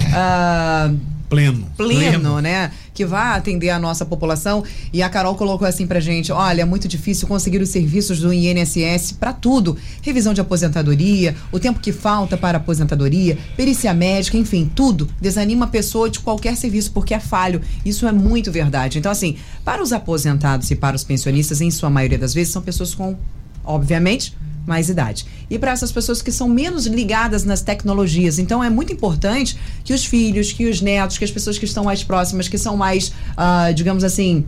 [1.28, 1.66] Pleno.
[1.76, 2.70] pleno, né?
[2.94, 4.64] Que vá atender a nossa população.
[4.92, 8.32] E a Carol colocou assim pra gente: olha, é muito difícil conseguir os serviços do
[8.32, 9.76] INSS para tudo.
[10.00, 15.08] Revisão de aposentadoria, o tempo que falta para aposentadoria, perícia médica, enfim, tudo.
[15.20, 17.60] Desanima a pessoa de qualquer serviço porque é falho.
[17.84, 18.98] Isso é muito verdade.
[18.98, 22.62] Então, assim, para os aposentados e para os pensionistas, em sua maioria das vezes, são
[22.62, 23.16] pessoas com,
[23.64, 24.34] obviamente,
[24.68, 25.26] mais idade.
[25.50, 28.38] E para essas pessoas que são menos ligadas nas tecnologias.
[28.38, 31.84] Então é muito importante que os filhos, que os netos, que as pessoas que estão
[31.84, 34.44] mais próximas, que são mais, ah, digamos assim,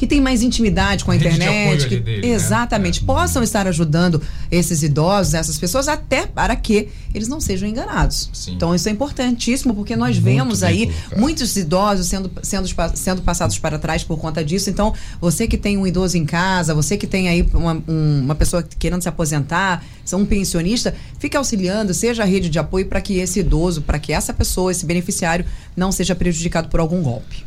[0.00, 2.32] que têm mais intimidade com a internet, que- dele, né?
[2.34, 3.04] exatamente, É.
[3.04, 8.30] possam estar ajudando esses idosos, essas pessoas, até para que eles não sejam enganados.
[8.32, 8.54] Sim.
[8.54, 11.20] Então isso é importantíssimo, porque nós Muito vemos aí colocado.
[11.20, 14.70] muitos idosos sendo, sendo, sendo passados para trás por conta disso.
[14.70, 18.34] Então, você que tem um idoso em casa, você que tem aí uma, um- uma
[18.34, 19.84] pessoa querendo se aposentar,
[20.14, 24.14] um pensionista, fique auxiliando, seja a rede de apoio para que esse idoso, para que
[24.14, 25.44] essa pessoa, esse beneficiário,
[25.76, 27.44] não seja prejudicado por algum golpe.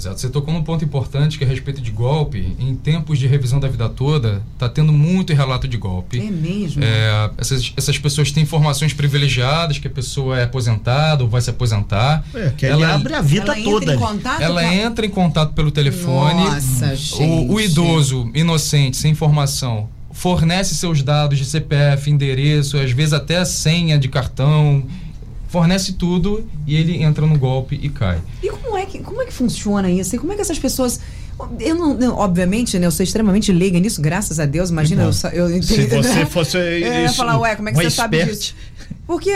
[0.00, 0.18] Exato.
[0.18, 2.56] Você tocou num ponto importante que é a respeito de golpe.
[2.58, 6.18] Em tempos de revisão da vida toda, tá tendo muito relato de golpe.
[6.18, 6.82] É mesmo?
[6.82, 11.50] É, essas, essas pessoas têm informações privilegiadas, que a pessoa é aposentada ou vai se
[11.50, 12.24] aposentar.
[12.34, 13.84] É, que ele abre a vida Ela entra toda.
[13.84, 13.98] em ali.
[13.98, 14.72] contato Ela com...
[14.72, 16.44] entra em contato pelo telefone.
[16.44, 17.22] Nossa, gente.
[17.22, 23.36] O, o idoso, inocente, sem informação, fornece seus dados de CPF, endereço, às vezes até
[23.36, 24.82] a senha de cartão,
[25.50, 28.18] fornece tudo e ele entra no golpe e cai.
[28.42, 30.14] E como é que, como é que funciona isso?
[30.14, 31.00] E como é que essas pessoas.
[31.58, 32.86] Eu não, não- obviamente, né?
[32.86, 34.70] Eu sou extremamente leiga nisso, graças a Deus.
[34.70, 36.26] Imagina, eu, sa- eu Se você né?
[36.26, 38.38] fosse É, eu ia falar, ué, como é que você sabe expert.
[38.38, 38.54] disso?
[39.10, 39.32] Porque,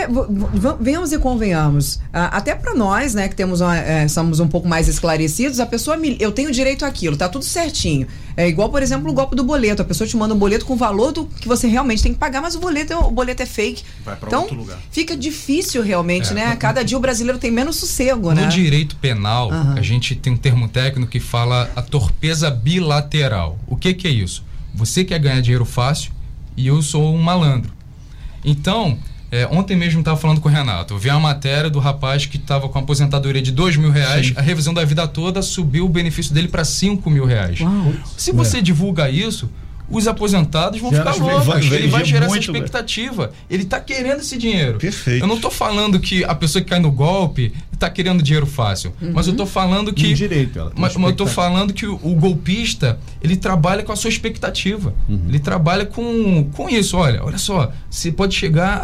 [0.79, 4.87] venhamos e convenhamos, até para nós, né, que temos uma, eh, somos um pouco mais
[4.87, 8.07] esclarecidos, a pessoa, me, eu tenho direito àquilo, tá tudo certinho.
[8.37, 9.81] É igual, por exemplo, o golpe do boleto.
[9.81, 12.17] A pessoa te manda um boleto com o valor do que você realmente tem que
[12.17, 13.83] pagar, mas o boleto, é- o boleto é fake.
[14.05, 14.77] Vai pra então, outro lugar.
[14.91, 16.33] fica difícil realmente, É.
[16.33, 16.55] né?
[16.55, 18.43] Cada dia o brasileiro tem menos sossego, né?
[18.43, 19.75] No direito penal, Aham.
[19.77, 23.59] a gente tem um termo técnico que fala a torpeza bilateral.
[23.67, 24.41] O que, que é isso?
[24.73, 26.13] Você quer ganhar dinheiro fácil
[26.55, 27.73] e eu sou um malandro.
[28.43, 28.97] Então,
[29.31, 30.93] é, ontem mesmo estava falando com o Renato.
[30.93, 34.31] Eu vi a matéria do rapaz que estava com a aposentadoria de dois mil reais,
[34.35, 37.59] a revisão da vida toda subiu o benefício dele para cinco mil reais.
[37.59, 37.93] Uau.
[38.17, 39.49] Se você divulga isso,
[39.89, 41.45] os aposentados vão Gera- ficar loucos.
[41.45, 43.31] vai- vai- ele vai gerar essa muito, expectativa.
[43.49, 44.77] Ele está querendo esse dinheiro.
[44.79, 45.23] Perfeito.
[45.23, 48.93] Eu não tô falando que a pessoa que cai no golpe está querendo dinheiro fácil.
[49.13, 50.13] Mas eu tô falando que.
[50.13, 51.29] Direito, ela tem mas, mas eu tô expectativa.
[51.53, 54.93] falando que o, o golpista, ele trabalha com a sua expectativa.
[55.27, 56.97] Ele trabalha com, com isso.
[56.97, 58.77] Olha, olha só, você pode chegar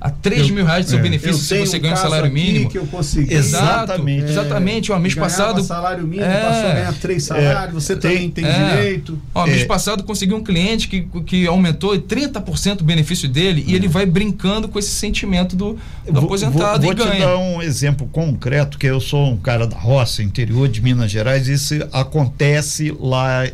[0.00, 1.02] a, a 3 Eu- mil reais do seu é.
[1.02, 2.70] benefício Eu se você um ganha um salário aqui mínimo.
[2.70, 3.32] que eu consegui.
[3.34, 4.30] Exatamente.
[4.30, 4.92] exatamente.
[4.92, 5.62] Ó, mês Ganhava passado.
[5.62, 6.40] salário mínimo, É.
[6.40, 8.70] passou a ganhar três salários, você também tem É.
[8.76, 9.18] direito.
[9.34, 9.66] Ó, mês É.
[9.66, 14.68] passado consegui um cliente que, que aumentou 30% o benefício dele e ele vai brincando
[14.68, 15.74] com esse sentimento do,
[16.06, 17.26] do Vou- aposentado vou, e vou te ganha.
[17.26, 21.48] dar um exemplo concreto, que eu sou um cara da roça, interior de Minas Gerais,
[21.48, 23.46] isso acontece lá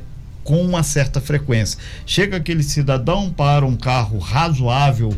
[0.45, 1.79] com uma certa frequência.
[2.05, 5.15] Chega aquele cidadão para um carro razoável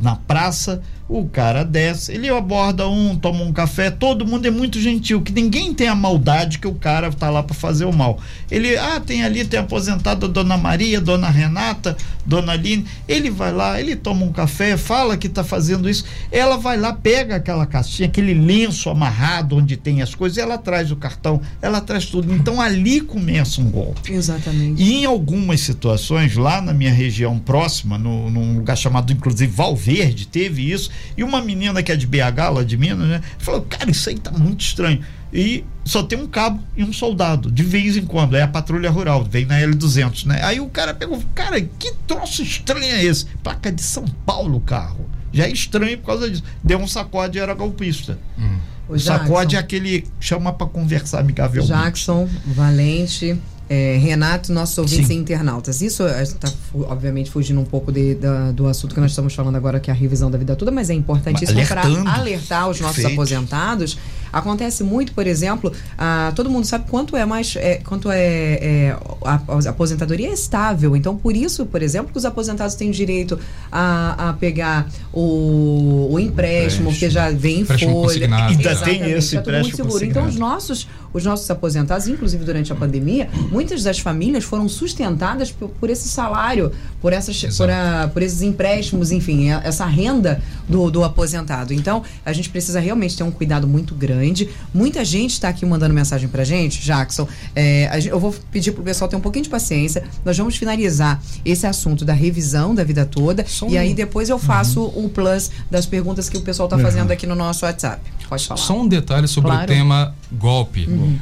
[0.00, 4.80] na praça, o cara desce, ele aborda um, toma um café, todo mundo é muito
[4.80, 8.18] gentil, que ninguém tem a maldade que o cara tá lá para fazer o mal.
[8.50, 13.52] Ele, ah, tem ali, tem aposentado a dona Maria, dona Renata, Dona Aline, ele vai
[13.52, 17.66] lá, ele toma um café, fala que está fazendo isso, ela vai lá, pega aquela
[17.66, 22.32] caixinha, aquele lenço amarrado onde tem as coisas, ela traz o cartão, ela traz tudo.
[22.34, 24.12] Então ali começa um golpe.
[24.12, 24.82] Exatamente.
[24.82, 30.26] E em algumas situações, lá na minha região próxima, no, num lugar chamado, inclusive, Valverde,
[30.26, 33.90] teve isso, e uma menina que é de BH, lá de Minas, né, falou, cara,
[33.90, 35.00] isso aí tá muito estranho.
[35.32, 38.90] E só tem um cabo e um soldado, de vez em quando, é a patrulha
[38.90, 40.42] rural, vem na L200, né?
[40.42, 43.26] Aí o cara pegou, cara, que troço estranho é esse?
[43.42, 45.08] Placa de São Paulo o carro.
[45.32, 46.44] Já é estranho por causa disso.
[46.62, 48.18] Deu um sacode e era golpista.
[48.38, 48.58] Hum.
[48.88, 51.72] O, sacode é aquele chama para conversar amigavelmente.
[51.72, 53.36] Jackson, Valente,
[53.68, 55.14] é, Renato, nossos ouvintes Sim.
[55.14, 55.82] e internautas.
[55.82, 59.80] Isso está, obviamente, fugindo um pouco de, da, do assunto que nós estamos falando agora,
[59.80, 63.20] que é a revisão da vida toda, mas é importantíssimo para alertar os nossos Perfeito.
[63.20, 63.98] aposentados.
[64.38, 68.96] Acontece muito, por exemplo, ah, todo mundo sabe quanto é mais, é, quanto é, é
[69.24, 70.94] a, a, aposentadoria é estável.
[70.94, 73.38] Então, por isso, por exemplo, que os aposentados têm direito
[73.72, 78.28] a, a pegar o, o empréstimo, que já vem em folha.
[78.46, 80.04] Ainda tem esse muito seguro.
[80.04, 80.86] Então, os nossos,
[81.16, 86.08] os nossos aposentados, inclusive durante a pandemia, muitas das famílias foram sustentadas por, por esse
[86.08, 91.72] salário, por, essas, por, a, por, esses empréstimos, enfim, é, essa renda do, do aposentado.
[91.72, 94.50] Então, a gente precisa realmente ter um cuidado muito grande.
[94.74, 97.26] Muita gente está aqui mandando mensagem pra gente, Jackson.
[97.54, 100.04] É, eu vou pedir pro pessoal ter um pouquinho de paciência.
[100.22, 103.44] Nós vamos finalizar esse assunto da revisão da vida toda.
[103.46, 105.06] Só e aí depois eu faço uhum.
[105.06, 107.14] o plus das perguntas que o pessoal está fazendo uhum.
[107.14, 108.02] aqui no nosso WhatsApp.
[108.28, 108.58] Pode falar.
[108.58, 109.64] Só um detalhe sobre claro.
[109.64, 110.86] o tema golpe.
[110.86, 111.18] Uhum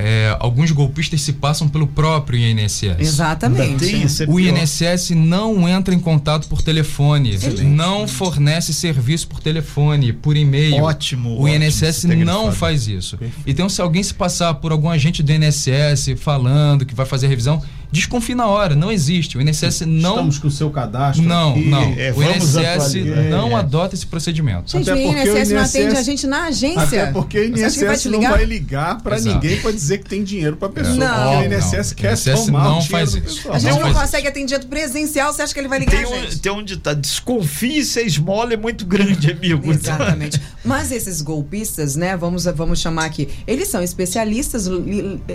[0.00, 3.00] é, alguns golpistas se passam pelo próprio INSS.
[3.00, 3.84] Exatamente.
[4.28, 7.64] o INSS não entra em contato por telefone, Excelente.
[7.64, 10.84] não fornece serviço por telefone, por e-mail.
[10.84, 11.30] Ótimo.
[11.30, 13.18] O ótimo INSS não faz isso.
[13.18, 13.50] Perfeito.
[13.50, 17.60] Então, se alguém se passar por algum agente do INSS falando que vai fazer revisão,
[17.90, 19.38] desconfie na hora, não existe.
[19.38, 20.10] O INSS não.
[20.10, 21.24] Estamos com o seu cadastro.
[21.24, 21.64] Não, aqui.
[21.64, 21.94] não.
[21.96, 22.94] É, o INSS
[23.30, 23.60] não é.
[23.60, 24.70] adota esse procedimento.
[24.70, 26.82] Gente, até o INSS, o INSS não atende a gente na agência.
[26.82, 30.56] Até porque o INSS vai não vai ligar para ninguém para dizer que tem dinheiro
[30.56, 30.96] para pessoa.
[30.96, 31.40] Não.
[31.40, 31.96] Porque o INSS não.
[31.96, 33.50] quer o INSS tomar não faz isso.
[33.50, 36.20] A gente não, não consegue atendimento presencial, você acha que ele vai ligar tem a
[36.20, 36.38] gente?
[36.38, 36.92] Tem onde tá.
[36.92, 39.70] Desconfie se a esmola é muito grande, amigo.
[39.70, 40.40] Exatamente.
[40.64, 44.68] Mas esses golpistas, né, vamos, vamos chamar aqui, eles são especialistas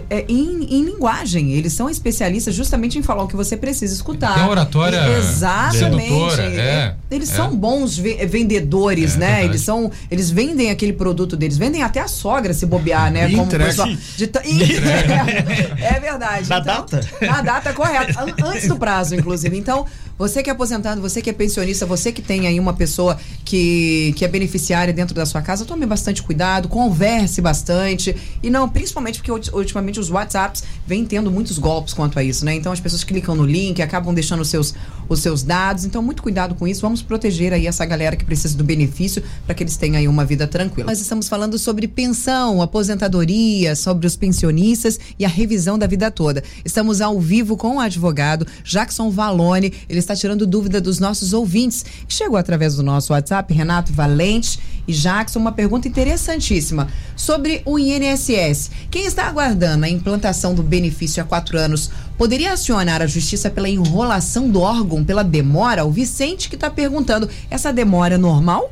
[0.10, 1.54] é, em, em linguagem.
[1.54, 4.36] Eles são especialistas justamente em falar o que você precisa escutar.
[4.36, 6.10] Tem oratória Exatamente.
[6.10, 7.36] Sedutora, é, eles é.
[7.36, 9.26] são bons vendedores, é, né?
[9.28, 9.48] Verdade.
[9.48, 13.30] Eles são, eles vendem aquele produto deles, vendem até a sogra se bobear, né?
[13.30, 14.30] Como pessoal, de,
[15.84, 16.50] é, verdade.
[16.50, 17.10] Na então, data?
[17.22, 19.58] Na data correta, antes do prazo, inclusive.
[19.58, 19.86] Então,
[20.24, 24.14] você que é aposentado, você que é pensionista, você que tem aí uma pessoa que,
[24.16, 28.16] que é beneficiária dentro da sua casa, tome bastante cuidado, converse bastante.
[28.42, 32.56] E não, principalmente porque ultimamente os WhatsApps vêm tendo muitos golpes quanto a isso, né?
[32.56, 34.74] Então as pessoas clicam no link, acabam deixando os seus,
[35.10, 35.84] os seus dados.
[35.84, 36.80] Então, muito cuidado com isso.
[36.80, 40.24] Vamos proteger aí essa galera que precisa do benefício para que eles tenham aí uma
[40.24, 40.90] vida tranquila.
[40.90, 46.42] Nós estamos falando sobre pensão, aposentadoria, sobre os pensionistas e a revisão da vida toda.
[46.64, 49.74] Estamos ao vivo com o advogado Jackson Valone.
[49.90, 51.86] Ele está tirando dúvida dos nossos ouvintes.
[52.08, 58.72] Chegou através do nosso WhatsApp, Renato Valente e Jackson, uma pergunta interessantíssima sobre o INSS.
[58.92, 63.70] Quem está aguardando a implantação do benefício há quatro anos poderia acionar a justiça pela
[63.70, 65.86] enrolação do órgão, pela demora?
[65.86, 68.72] O Vicente que está perguntando, essa demora é normal?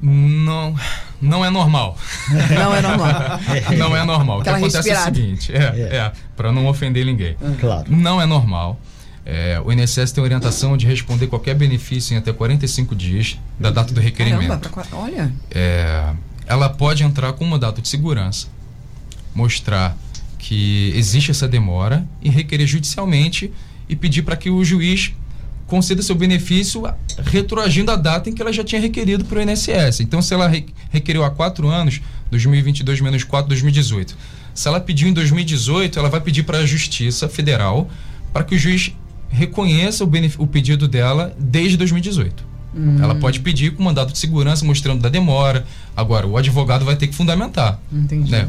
[0.00, 0.76] Não,
[1.20, 1.96] não é normal.
[2.54, 3.40] Não é normal.
[3.76, 4.40] não é normal.
[4.40, 5.08] Aquela o que acontece respirada.
[5.08, 5.96] é o seguinte, é, é.
[5.96, 7.36] é para não ofender ninguém.
[7.58, 7.84] Claro.
[7.88, 8.78] Não é normal.
[9.30, 13.92] É, o INSS tem orientação de responder qualquer benefício em até 45 dias da data
[13.92, 14.70] do requerimento.
[14.70, 15.30] Caramba, olha.
[15.50, 16.14] É,
[16.46, 18.46] ela pode entrar com uma data de segurança,
[19.34, 19.94] mostrar
[20.38, 23.52] que existe essa demora e requerer judicialmente
[23.86, 25.12] e pedir para que o juiz
[25.66, 26.82] conceda seu benefício
[27.24, 30.00] retroagindo a data em que ela já tinha requerido para o INSS.
[30.00, 30.50] Então, se ela
[30.88, 34.16] requeriu há quatro anos, 2022 menos 4, 2018.
[34.54, 37.90] Se ela pediu em 2018, ela vai pedir para a Justiça Federal
[38.32, 38.92] para que o juiz
[39.28, 42.48] reconheça o, o pedido dela desde 2018.
[42.74, 42.98] Hum.
[43.02, 45.64] Ela pode pedir com mandado de segurança mostrando da demora.
[45.96, 47.80] Agora, o advogado vai ter que fundamentar.
[47.90, 48.30] Entendi.
[48.30, 48.48] Né?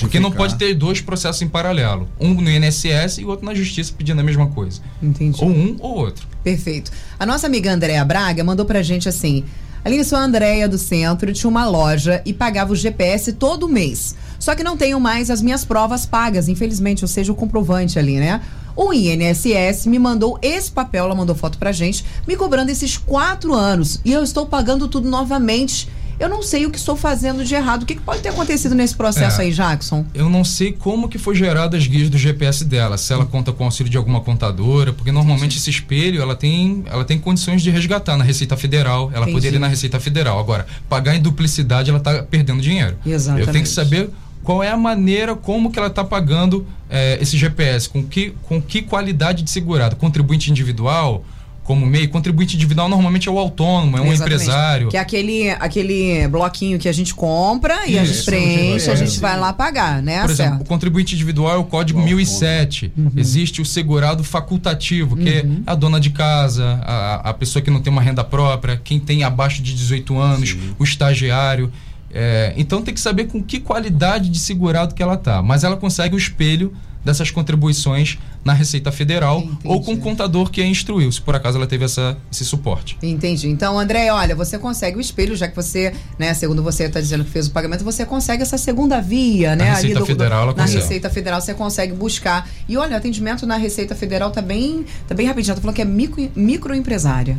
[0.00, 2.08] Porque não pode ter dois processos em paralelo.
[2.18, 4.80] Um no INSS e outro na justiça pedindo a mesma coisa.
[5.02, 5.38] Entendi.
[5.42, 6.26] Ou um ou outro.
[6.42, 6.90] Perfeito.
[7.18, 9.44] A nossa amiga Andréa Braga mandou pra gente assim.
[9.86, 14.16] Aline, sou a Andréia do centro, tinha uma loja e pagava o GPS todo mês.
[14.36, 18.18] Só que não tenho mais as minhas provas pagas, infelizmente, ou seja, o comprovante ali,
[18.18, 18.40] né?
[18.74, 23.54] O INSS me mandou esse papel, ela mandou foto pra gente, me cobrando esses quatro
[23.54, 24.00] anos.
[24.04, 25.88] E eu estou pagando tudo novamente.
[26.18, 27.82] Eu não sei o que estou fazendo de errado.
[27.82, 29.44] O que, que pode ter acontecido nesse processo É.
[29.44, 30.04] aí, Jackson?
[30.14, 33.52] Eu não sei como que foi gerado as guias do GPS dela, se ela conta
[33.52, 37.62] com o auxílio de alguma contadora, porque normalmente esse espelho ela tem, ela tem condições
[37.62, 39.32] de resgatar na Receita Federal, ela Entendi.
[39.32, 40.38] poderia ir na Receita Federal.
[40.38, 42.96] Agora, pagar em duplicidade, ela está perdendo dinheiro.
[43.04, 43.46] Exatamente.
[43.46, 44.10] Eu tenho que saber
[44.42, 48.62] qual é a maneira como que ela está pagando eh, esse GPS, com que, com
[48.62, 51.24] que qualidade de segurado, contribuinte individual,
[51.66, 54.42] como meio, contribuinte individual normalmente é o autônomo, é um Exatamente.
[54.42, 54.88] empresário.
[54.88, 58.92] Que é aquele, aquele bloquinho que a gente compra e a Isso, gente preenche, a
[58.92, 58.96] é.
[58.96, 60.22] gente vai lá pagar, né?
[60.22, 62.92] Por exemplo, o contribuinte individual é o código 1007.
[63.16, 67.80] Existe o segurado facultativo, que é a dona de casa, a, a pessoa que não
[67.80, 71.72] tem uma renda própria, quem tem abaixo de 18 anos, o estagiário.
[72.12, 75.42] É, então tem que saber com que qualidade de segurado que ela tá.
[75.42, 76.72] Mas ela consegue o espelho
[77.06, 79.58] dessas contribuições na Receita Federal Entendi.
[79.64, 82.98] ou com o contador que a instruiu, se por acaso ela teve essa, esse suporte.
[83.00, 83.48] Entendi.
[83.48, 87.24] Então, André, olha, você consegue o espelho, já que você, né, segundo você está dizendo
[87.24, 89.74] que fez o pagamento, você consegue essa segunda via, né?
[89.74, 90.82] Receita Federal, ela Na consegue.
[90.82, 92.48] Receita Federal você consegue buscar.
[92.68, 95.52] E olha, o atendimento na Receita Federal tá bem, tá bem rapidinho.
[95.52, 97.38] Ela falou que é micro, microempresária.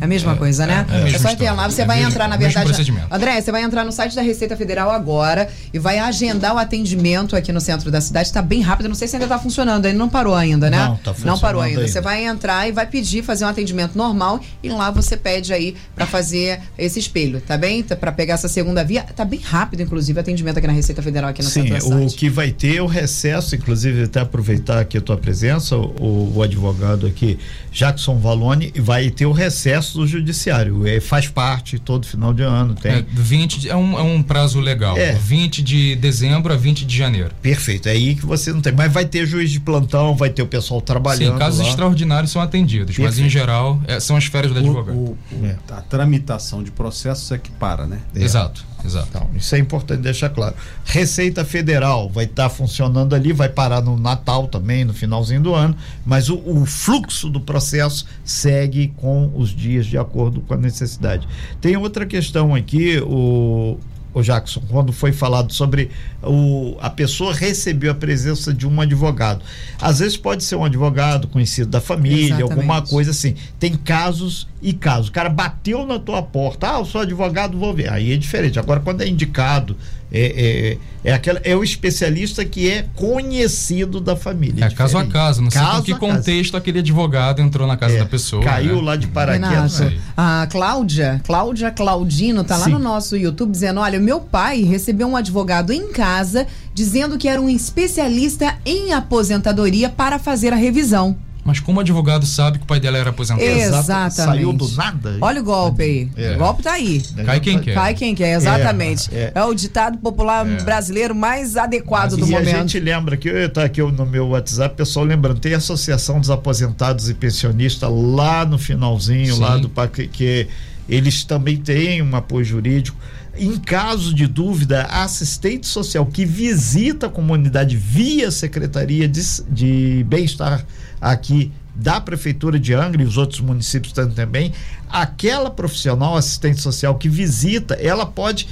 [0.00, 0.86] É a mesma coisa, né?
[0.88, 2.72] é a mesma só lá, você É vai entrar, na verdade.
[3.10, 7.36] André, você vai entrar no site da Receita Federal agora e vai agendar o atendimento
[7.36, 8.32] aqui no centro da cidade.
[8.32, 10.78] Tá bem rápido, não sei se ainda tá funcionando, ainda não parou ainda, né?
[10.78, 11.80] Não, tá Não parou funcionando ainda.
[11.80, 11.92] ainda.
[11.92, 15.74] Você vai entrar e vai pedir fazer um atendimento normal e lá você pede aí
[15.94, 17.82] pra fazer esse espelho, tá bem?
[17.82, 19.02] Tá- Pra pegar essa segunda via.
[19.04, 21.78] Tá bem rápido, inclusive, o atendimento aqui na Receita Federal aqui no Sim, centro da
[21.78, 22.14] o cidade.
[22.16, 26.42] que vai ter é o recesso, inclusive até aproveitar aqui a tua presença, o, o
[26.42, 27.38] advogado aqui,
[27.70, 29.61] Jackson Valone, vai ter o recesso
[29.98, 30.86] do judiciário.
[30.86, 32.92] É, faz parte todo final de ano, tem.
[32.92, 34.96] É, 20 de- é, um, é um prazo legal.
[34.96, 35.12] É.
[35.12, 37.30] 20 de dezembro a 20 de janeiro.
[37.40, 38.72] Perfeito, é aí que você não tem.
[38.72, 41.32] Mas vai ter juiz de plantão, vai ter o pessoal trabalhando.
[41.34, 41.68] Sim, casos lá.
[41.68, 43.30] extraordinários são atendidos, mas em Perfeito.
[43.30, 44.96] geral é, são as férias do O- advogado.
[44.96, 45.56] o- o- É.
[45.70, 47.98] A tramitação de processos é que para, né?
[48.14, 48.22] É.
[48.22, 49.08] Exato, exato.
[49.10, 50.54] Então, isso é importante deixar claro.
[50.84, 55.76] Receita Federal vai estar funcionando ali, vai parar no Natal também, no finalzinho do ano,
[56.04, 61.26] mas o, o fluxo do processo segue com os dias de acordo com a necessidade.
[61.60, 63.78] Tem outra questão aqui, o,
[64.14, 65.90] o Jackson, quando foi falado sobre
[66.22, 69.42] o, a pessoa recebeu a presença de um advogado.
[69.80, 72.52] Às vezes pode ser um advogado conhecido da família, Exatamente.
[72.52, 73.34] alguma coisa assim.
[73.58, 75.08] Tem casos e casos.
[75.08, 77.90] O cara bateu na tua porta, ah, eu sou advogado, vou ver.
[77.90, 78.58] Aí é diferente.
[78.58, 79.76] Agora, quando é indicado,
[80.12, 84.66] é, é, é, aquela, é o especialista que é conhecido da família.
[84.66, 86.12] É caso a caso, não sei Caso com que a caso.
[86.12, 88.42] contexto aquele advogado entrou na casa É, da pessoa.
[88.44, 88.82] Caiu né?
[88.82, 89.78] lá de paraquedas.
[89.78, 90.00] Renato, aí.
[90.16, 92.72] a Cláudia, Cláudia Claudino, tá lá Sim.
[92.72, 97.40] no nosso YouTube dizendo: olha, meu pai recebeu um advogado em casa dizendo que era
[97.40, 101.16] um especialista em aposentadoria para fazer a revisão.
[101.44, 103.44] Mas como o advogado sabe que o pai dela era aposentado?
[103.44, 104.14] Exatamente.
[104.14, 105.16] Saiu do nada.
[105.20, 106.10] Olha o golpe aí.
[106.16, 106.36] É.
[106.36, 107.02] O golpe tá aí.
[107.24, 107.74] Cai quem quer.
[107.74, 109.10] Cai quem quer, exatamente.
[109.12, 109.44] É, É, é.
[109.44, 112.48] o ditado popular brasileiro mais adequado do e momento.
[112.48, 116.30] a gente lembra que tá aqui no meu WhatsApp, pessoal lembrando, tem a Associação dos
[116.30, 119.40] Aposentados e Pensionistas lá no finalzinho, Sim.
[119.40, 120.46] lá do parque, que
[120.88, 122.96] eles também têm um apoio jurídico.
[123.36, 130.04] Em caso de dúvida, a assistente social que visita a comunidade via Secretaria de, de
[130.06, 130.64] Bem-Estar
[131.02, 134.52] aqui da Prefeitura de Angra e os outros municípios tam- também,
[134.88, 138.46] aquela profissional assistente social que visita, ela pode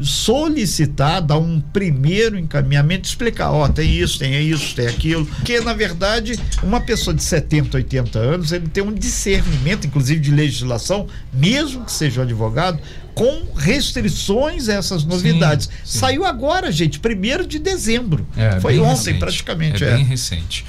[0.00, 5.72] solicitar, dar um primeiro encaminhamento, explicar, ó, tem isso, tem isso, tem aquilo, porque na
[5.72, 11.84] verdade, uma pessoa de 70, 80 anos, ele tem um discernimento, inclusive de legislação, mesmo
[11.84, 12.78] que seja um advogado,
[13.14, 15.68] com restrições a essas novidades.
[15.84, 15.98] sim.
[15.98, 18.26] Saiu agora, gente, primeiro de dezembro.
[18.36, 19.18] É, Foi ontem, recente.
[19.18, 19.84] praticamente.
[19.84, 20.64] É É, bem recente.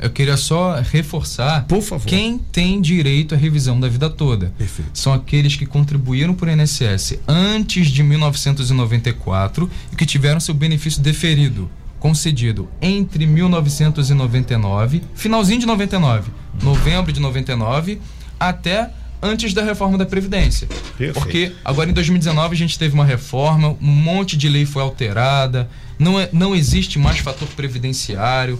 [0.00, 2.06] Eu queria só reforçar Por favor.
[2.06, 4.52] quem tem direito à revisão da vida toda.
[4.56, 4.90] Perfeito.
[4.94, 11.70] São aqueles que contribuíram por INSS antes de 1994 e que tiveram seu benefício deferido,
[11.98, 16.30] concedido entre 1999, finalzinho de 99,
[16.62, 18.00] novembro de 99,
[18.38, 18.90] até
[19.22, 20.66] antes da reforma da Previdência.
[20.66, 21.12] Perfeito.
[21.12, 25.68] Porque agora em 2019 a gente teve uma reforma, um monte de lei foi alterada,
[25.98, 28.58] não, é, não existe mais fator previdenciário,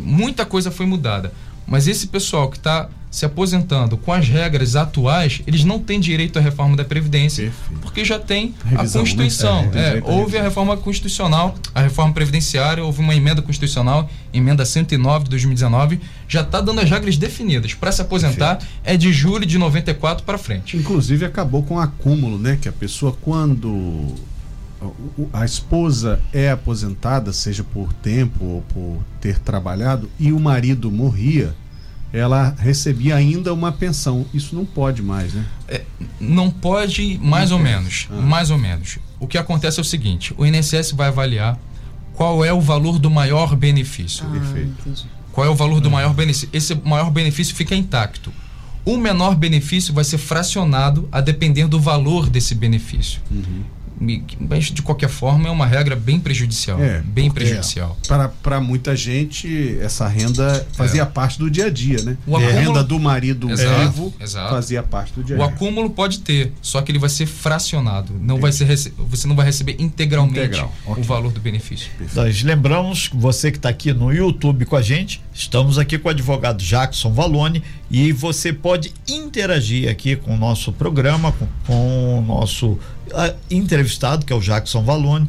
[0.00, 1.32] muita coisa foi mudada.
[1.66, 6.38] Mas esse pessoal que está se aposentando com as regras atuais, eles não têm direito
[6.38, 7.80] à reforma da Previdência, Perfeito.
[7.80, 9.10] porque já tem Revisão, a né?
[9.10, 9.58] Constituição.
[9.60, 14.10] É, tem É, à houve a reforma constitucional, a reforma previdenciária, houve uma emenda constitucional,
[14.32, 17.72] emenda 109 de 2019, já está dando as regras definidas.
[17.74, 20.76] Para se aposentar é de julho de 94 para frente.
[20.76, 22.58] Inclusive acabou com o acúmulo, né?
[22.60, 24.14] Que a pessoa quando
[25.32, 31.54] a esposa é aposentada, seja por tempo ou por ter trabalhado, e o marido morria,
[32.12, 34.24] ela recebia ainda uma pensão.
[34.32, 35.44] Isso não pode mais, né?
[35.68, 35.82] É,
[36.20, 38.08] não pode, mais ou menos.
[38.10, 38.20] Ah.
[38.20, 38.98] Mais ou menos.
[39.20, 41.58] O que acontece é o seguinte: o INSS vai avaliar
[42.14, 44.24] qual é o valor do maior benefício.
[44.26, 45.06] Ah, Perfeito.
[45.32, 46.48] Qual é o valor do maior benefício?
[46.52, 48.32] Esse maior benefício fica intacto.
[48.84, 53.20] O menor benefício vai ser fracionado a depender do valor desse benefício.
[53.30, 53.77] Uhum
[54.38, 56.80] mas de qualquer forma é uma regra bem prejudicial.
[56.80, 57.96] É, bem prejudicial.
[58.04, 61.04] É, Para muita gente, essa renda fazia é.
[61.04, 62.16] parte do dia a dia, né?
[62.26, 64.50] O acúmulo, a renda do marido exato, vivo exato.
[64.50, 65.46] fazia parte do dia a dia.
[65.46, 68.14] O acúmulo pode ter, só que ele vai ser fracionado.
[68.20, 68.66] Não vai ser,
[68.98, 70.72] você não vai receber integralmente Integral.
[70.86, 71.04] o okay.
[71.04, 71.90] valor do benefício.
[72.14, 76.10] Nós lembramos, você que está aqui no YouTube com a gente, estamos aqui com o
[76.10, 82.20] advogado Jackson Valone e você pode interagir aqui com o nosso programa, com, com o
[82.20, 82.76] nosso
[83.48, 85.28] entrevistado, que é o Jackson Valone,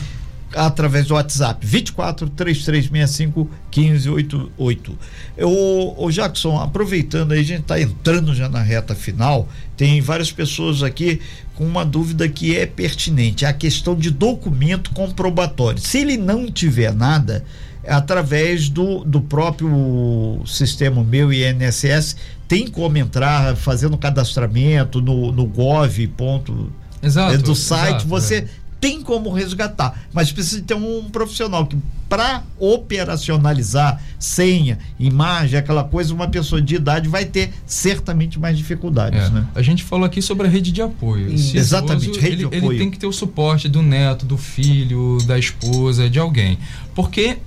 [0.55, 4.97] através do WhatsApp 24 3365 1588.
[5.43, 9.47] O, o Jackson, aproveitando aí, a gente está entrando já na reta final,
[9.78, 11.22] tem várias pessoas aqui
[11.53, 15.80] com uma dúvida que é pertinente, é a questão de documento comprobatório.
[15.80, 17.45] Se ele não tiver nada,
[17.90, 22.16] através do, do próprio sistema meu INSS,
[22.48, 26.08] tem como entrar fazendo cadastramento no, no gov.
[26.16, 26.72] Ponto,
[27.02, 28.48] Exato, do site, exato, você é.
[28.80, 31.78] tem como resgatar, mas precisa ter um profissional que
[32.10, 39.28] para operacionalizar senha, imagem, aquela coisa, uma pessoa de idade vai ter certamente mais dificuldades,
[39.28, 39.30] é.
[39.30, 39.48] né?
[39.54, 41.32] A gente falou aqui sobre a rede de apoio.
[41.32, 42.72] Exatamente, rede ele, de apoio.
[42.72, 46.58] Ele tem que ter o suporte do neto, do filho, da esposa, de alguém,
[46.96, 47.38] porque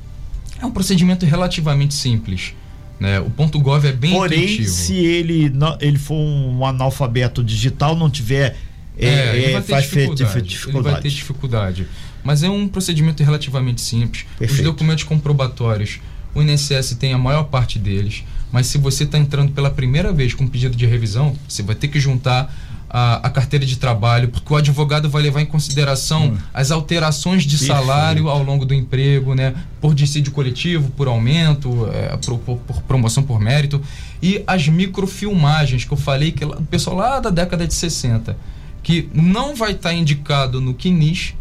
[0.62, 2.54] é um procedimento relativamente simples.
[2.98, 3.18] Né?
[3.20, 4.68] O ponto .gov é bem Porém, intuitivo.
[4.68, 8.56] se ele, ele for um analfabeto digital, não tiver
[8.96, 10.86] é, é, ele, vai ter dificuldade, dificuldade.
[10.86, 11.86] ele vai ter dificuldade.
[12.22, 14.24] Mas é um procedimento relativamente simples.
[14.38, 14.60] Perfeito.
[14.60, 16.00] Os documentos comprobatórios,
[16.32, 20.32] o INSS tem a maior parte deles, mas se você está entrando pela primeira vez
[20.32, 22.54] com um pedido de revisão, você vai ter que juntar
[22.92, 26.38] a, a, carteira de trabalho, porque o advogado vai levar em consideração hum.
[26.52, 29.54] as alterações de salário ao longo do emprego, né?
[29.80, 33.80] Por dissídio coletivo, por aumento, é, por, por, promoção por mérito,
[34.22, 38.36] e as microfilmagens que eu falei que o pessoal lá da década de 60
[38.82, 41.34] que não vai estar tá indicado no CNIS,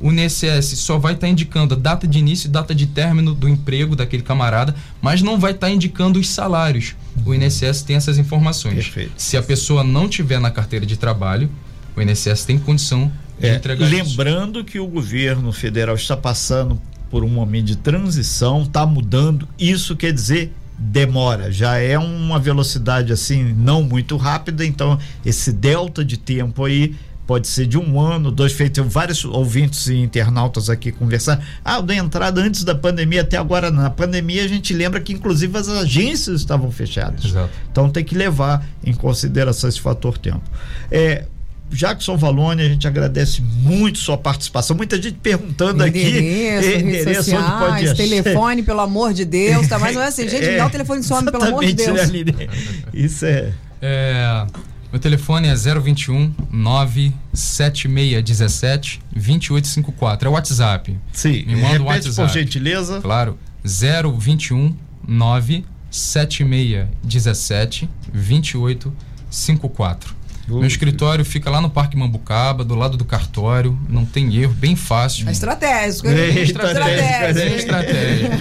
[0.00, 3.34] o INSS só vai estar tá indicando a data de início e data de término
[3.34, 6.94] do emprego daquele camarada, mas não vai estar tá indicando os salários.
[7.24, 8.74] O INSS tem essas informações.
[8.74, 9.12] Perfeito.
[9.16, 11.50] Se a pessoa não tiver na carteira de trabalho,
[11.94, 14.64] o INSS tem condição de é, entregar Lembrando isso.
[14.64, 16.80] que o governo federal está passando
[17.10, 19.46] por um momento de transição, está mudando.
[19.58, 26.02] Isso quer dizer demora, já é uma velocidade assim não muito rápida, então esse delta
[26.02, 26.94] de tempo aí
[27.30, 31.40] pode ser de um ano, dois feitos, vários ouvintes e internautas aqui conversar.
[31.64, 35.56] Ah, da entrada antes da pandemia até agora na pandemia a gente lembra que inclusive
[35.56, 37.26] as agências estavam fechadas.
[37.26, 37.50] Exato.
[37.70, 40.42] Então tem que levar em consideração esse fator tempo.
[40.90, 41.26] É,
[41.70, 44.76] Jackson Valone, a gente agradece muito sua participação.
[44.76, 46.78] Muita gente perguntando endereço, aqui.
[46.78, 47.94] Endereço, sociais, onde pode achar.
[47.94, 49.78] telefone, pelo amor de Deus, tá?
[49.78, 52.10] Mas não é assim, gente, é, dá o telefone some, pelo amor de Deus.
[52.10, 52.48] Né,
[52.92, 53.52] Isso é.
[53.80, 54.46] é.
[54.92, 60.26] Meu telefone é 021 97617 2854.
[60.26, 60.98] É o WhatsApp.
[61.12, 62.16] Sim, me manda o WhatsApp.
[62.16, 63.00] por gentileza.
[63.00, 63.38] Claro.
[63.64, 64.74] 021
[65.06, 70.18] 97617 2854.
[70.48, 74.74] Meu escritório fica lá no Parque Mambucaba, do lado do cartório, não tem erro, bem
[74.74, 75.28] fácil.
[75.28, 77.38] É estratégico, é estratégico.
[77.38, 78.34] É estratégico.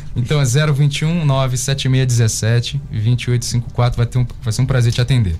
[0.16, 5.36] então é 021 97617 2854, vai, ter um, vai ser um prazer te atender.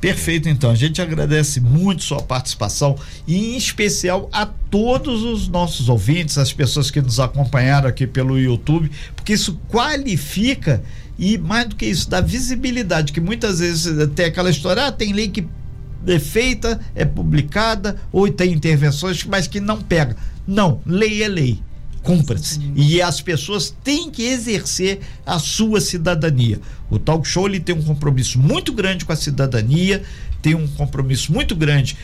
[0.00, 0.70] Perfeito, então.
[0.70, 2.94] A gente agradece muito sua participação
[3.26, 8.38] e, em especial, a todos os nossos ouvintes, as pessoas que nos acompanharam aqui pelo
[8.38, 10.82] YouTube, porque isso qualifica
[11.18, 15.12] e mais do que isso, dá visibilidade, que muitas vezes tem aquela história, ah, tem
[15.12, 15.46] lei que
[16.06, 20.16] é feita, é publicada, ou tem intervenções, mas que não pega.
[20.46, 21.60] Não, lei é lei.
[22.04, 22.60] Cumpra-se.
[22.76, 26.60] E as pessoas têm que exercer a sua cidadania.
[26.90, 30.02] O talk show ele tem um compromisso muito grande com a cidadania,
[30.40, 31.96] tem um compromisso muito grande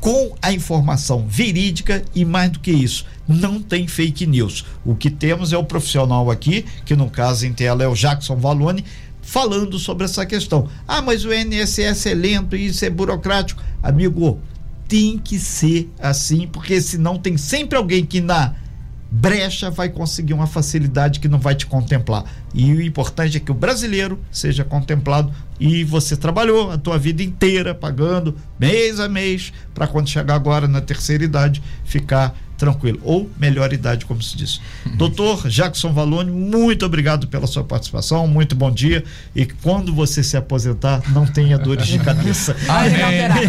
[0.00, 4.64] com a informação verídica e mais do que isso, não tem fake news.
[4.84, 8.36] O que temos é o profissional aqui, que no caso em tela é o Jackson
[8.36, 8.84] Valone,
[9.20, 10.68] falando sobre essa questão.
[10.88, 13.62] Ah, mas o INSS é lento e isso é burocrático.
[13.82, 14.40] Amigo,
[14.88, 18.54] tem que ser assim, porque senão tem sempre alguém que na
[19.10, 22.24] brecha vai conseguir uma facilidade que não vai te contemplar.
[22.54, 27.22] E o importante é que o brasileiro seja contemplado e você trabalhou a tua vida
[27.22, 33.00] inteira pagando mês a mês para quando chegar agora na terceira idade ficar tranquilo.
[33.02, 34.60] Ou melhor idade, como se diz.
[34.96, 39.02] Doutor Jackson Valone, muito obrigado pela sua participação, muito bom dia.
[39.34, 42.54] E quando você se aposentar, não tenha dores de cabeça.
[42.68, 43.00] Amém.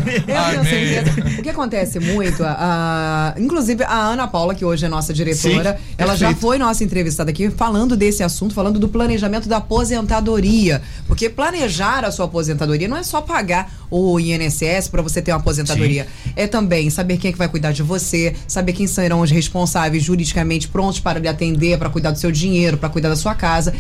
[0.06, 0.64] Eu tenho Amém.
[0.64, 1.40] certeza.
[1.40, 5.74] O que acontece muito, a, a- inclusive a Ana Paula, que hoje é nossa diretora,
[5.78, 10.82] Sim, ela já foi nossa entrevistada aqui falando desse assunto, falando do planejamento da aposentadoria.
[11.06, 15.40] Porque planejar a sua aposentadoria não é só pagar o INSS para você ter uma
[15.40, 16.08] aposentadoria.
[16.36, 20.04] É também saber quem é que vai cuidar de você, saber quem serão os responsáveis
[20.04, 23.74] juridicamente prontos para lhe atender, para cuidar do seu dinheiro, para cuidar da sua casa.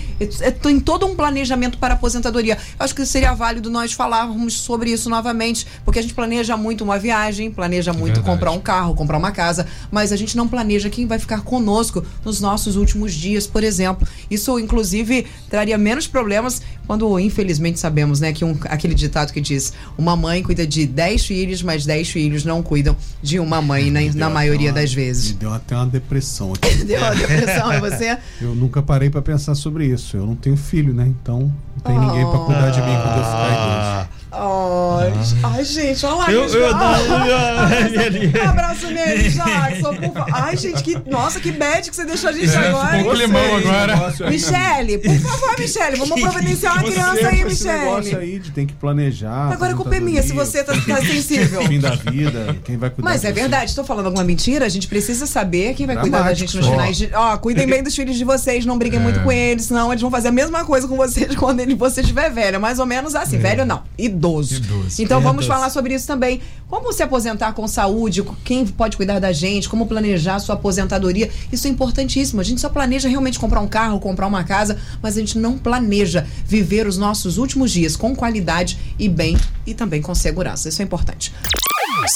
[0.63, 2.55] Tem todo um planejamento para a aposentadoria.
[2.79, 6.83] Eu acho que seria válido nós falarmos sobre isso novamente, porque a gente planeja muito
[6.83, 8.25] uma viagem, planeja muito Verdade.
[8.25, 12.03] comprar um carro, comprar uma casa, mas a gente não planeja quem vai ficar conosco
[12.25, 14.07] nos nossos últimos dias, por exemplo.
[14.29, 19.71] Isso, inclusive, traria menos problemas quando, infelizmente, sabemos, né, que um- aquele ditado que diz:
[19.97, 23.99] uma mãe cuida de 10 filhos, mas 10 filhos não cuidam de uma mãe, na,
[24.01, 25.31] Me na maioria até uma- das Me vezes.
[25.33, 26.83] deu até uma depressão aqui.
[26.85, 28.17] Deu uma depressão em você?
[28.41, 30.17] Eu nunca parei pra pensar sobre isso.
[30.17, 31.05] Eu não tenho filho, né?
[31.07, 31.39] Então
[31.75, 34.20] não tem ninguém pra cuidar de mim quando eu ficar idoso.
[34.33, 35.11] Ai,
[35.43, 36.31] ai, gente, olha lá.
[36.31, 39.93] Eu, que eu, eu, Um abraço nele, Jackson.
[39.95, 40.97] por fa- Ai, gente, que.
[41.09, 42.97] Nossa, que bad que você deixou a gente É, agora.
[42.97, 44.13] um climão agora.
[44.29, 48.21] Michele, por favor, Michele, vamos providenciar uma criança aí, Esse negócio Michele.
[48.21, 49.51] aí de tem que planejar.
[49.51, 51.61] Agora a culpa é minha, se você tá, tá sensível.
[51.67, 54.65] Fim da vida, quem vai cuidar Mas é verdade, estou falando alguma mentira?
[54.65, 57.09] A gente precisa saber quem vai cuidar da Dramático, gente nos finais de.
[57.13, 59.03] Ó, cuidem bem dos filhos de vocês, não briguem É.
[59.03, 61.99] muito com eles, senão eles vão fazer a mesma coisa com vocês quando ele, você
[62.01, 62.55] estiver velho.
[62.55, 63.37] É Mais ou menos assim.
[63.37, 64.21] Velho não, idoso.
[64.39, 65.01] Idoso.
[65.01, 65.59] Então vamos Idoso.
[65.59, 66.41] falar sobre isso também.
[66.67, 71.29] Como se aposentar com saúde, quem pode cuidar da gente, como planejar a sua aposentadoria.
[71.51, 72.39] Isso é importantíssimo.
[72.39, 75.57] A gente só planeja realmente comprar um carro, comprar uma casa, mas a gente não
[75.57, 80.69] planeja viver os nossos últimos dias com qualidade e bem e também com segurança.
[80.69, 81.33] Isso é importante.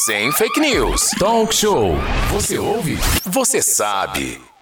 [0.05, 1.11] Sem fake news.
[1.20, 1.95] Talk show.
[2.32, 2.97] Você ouve?
[3.26, 4.55] Você sabe.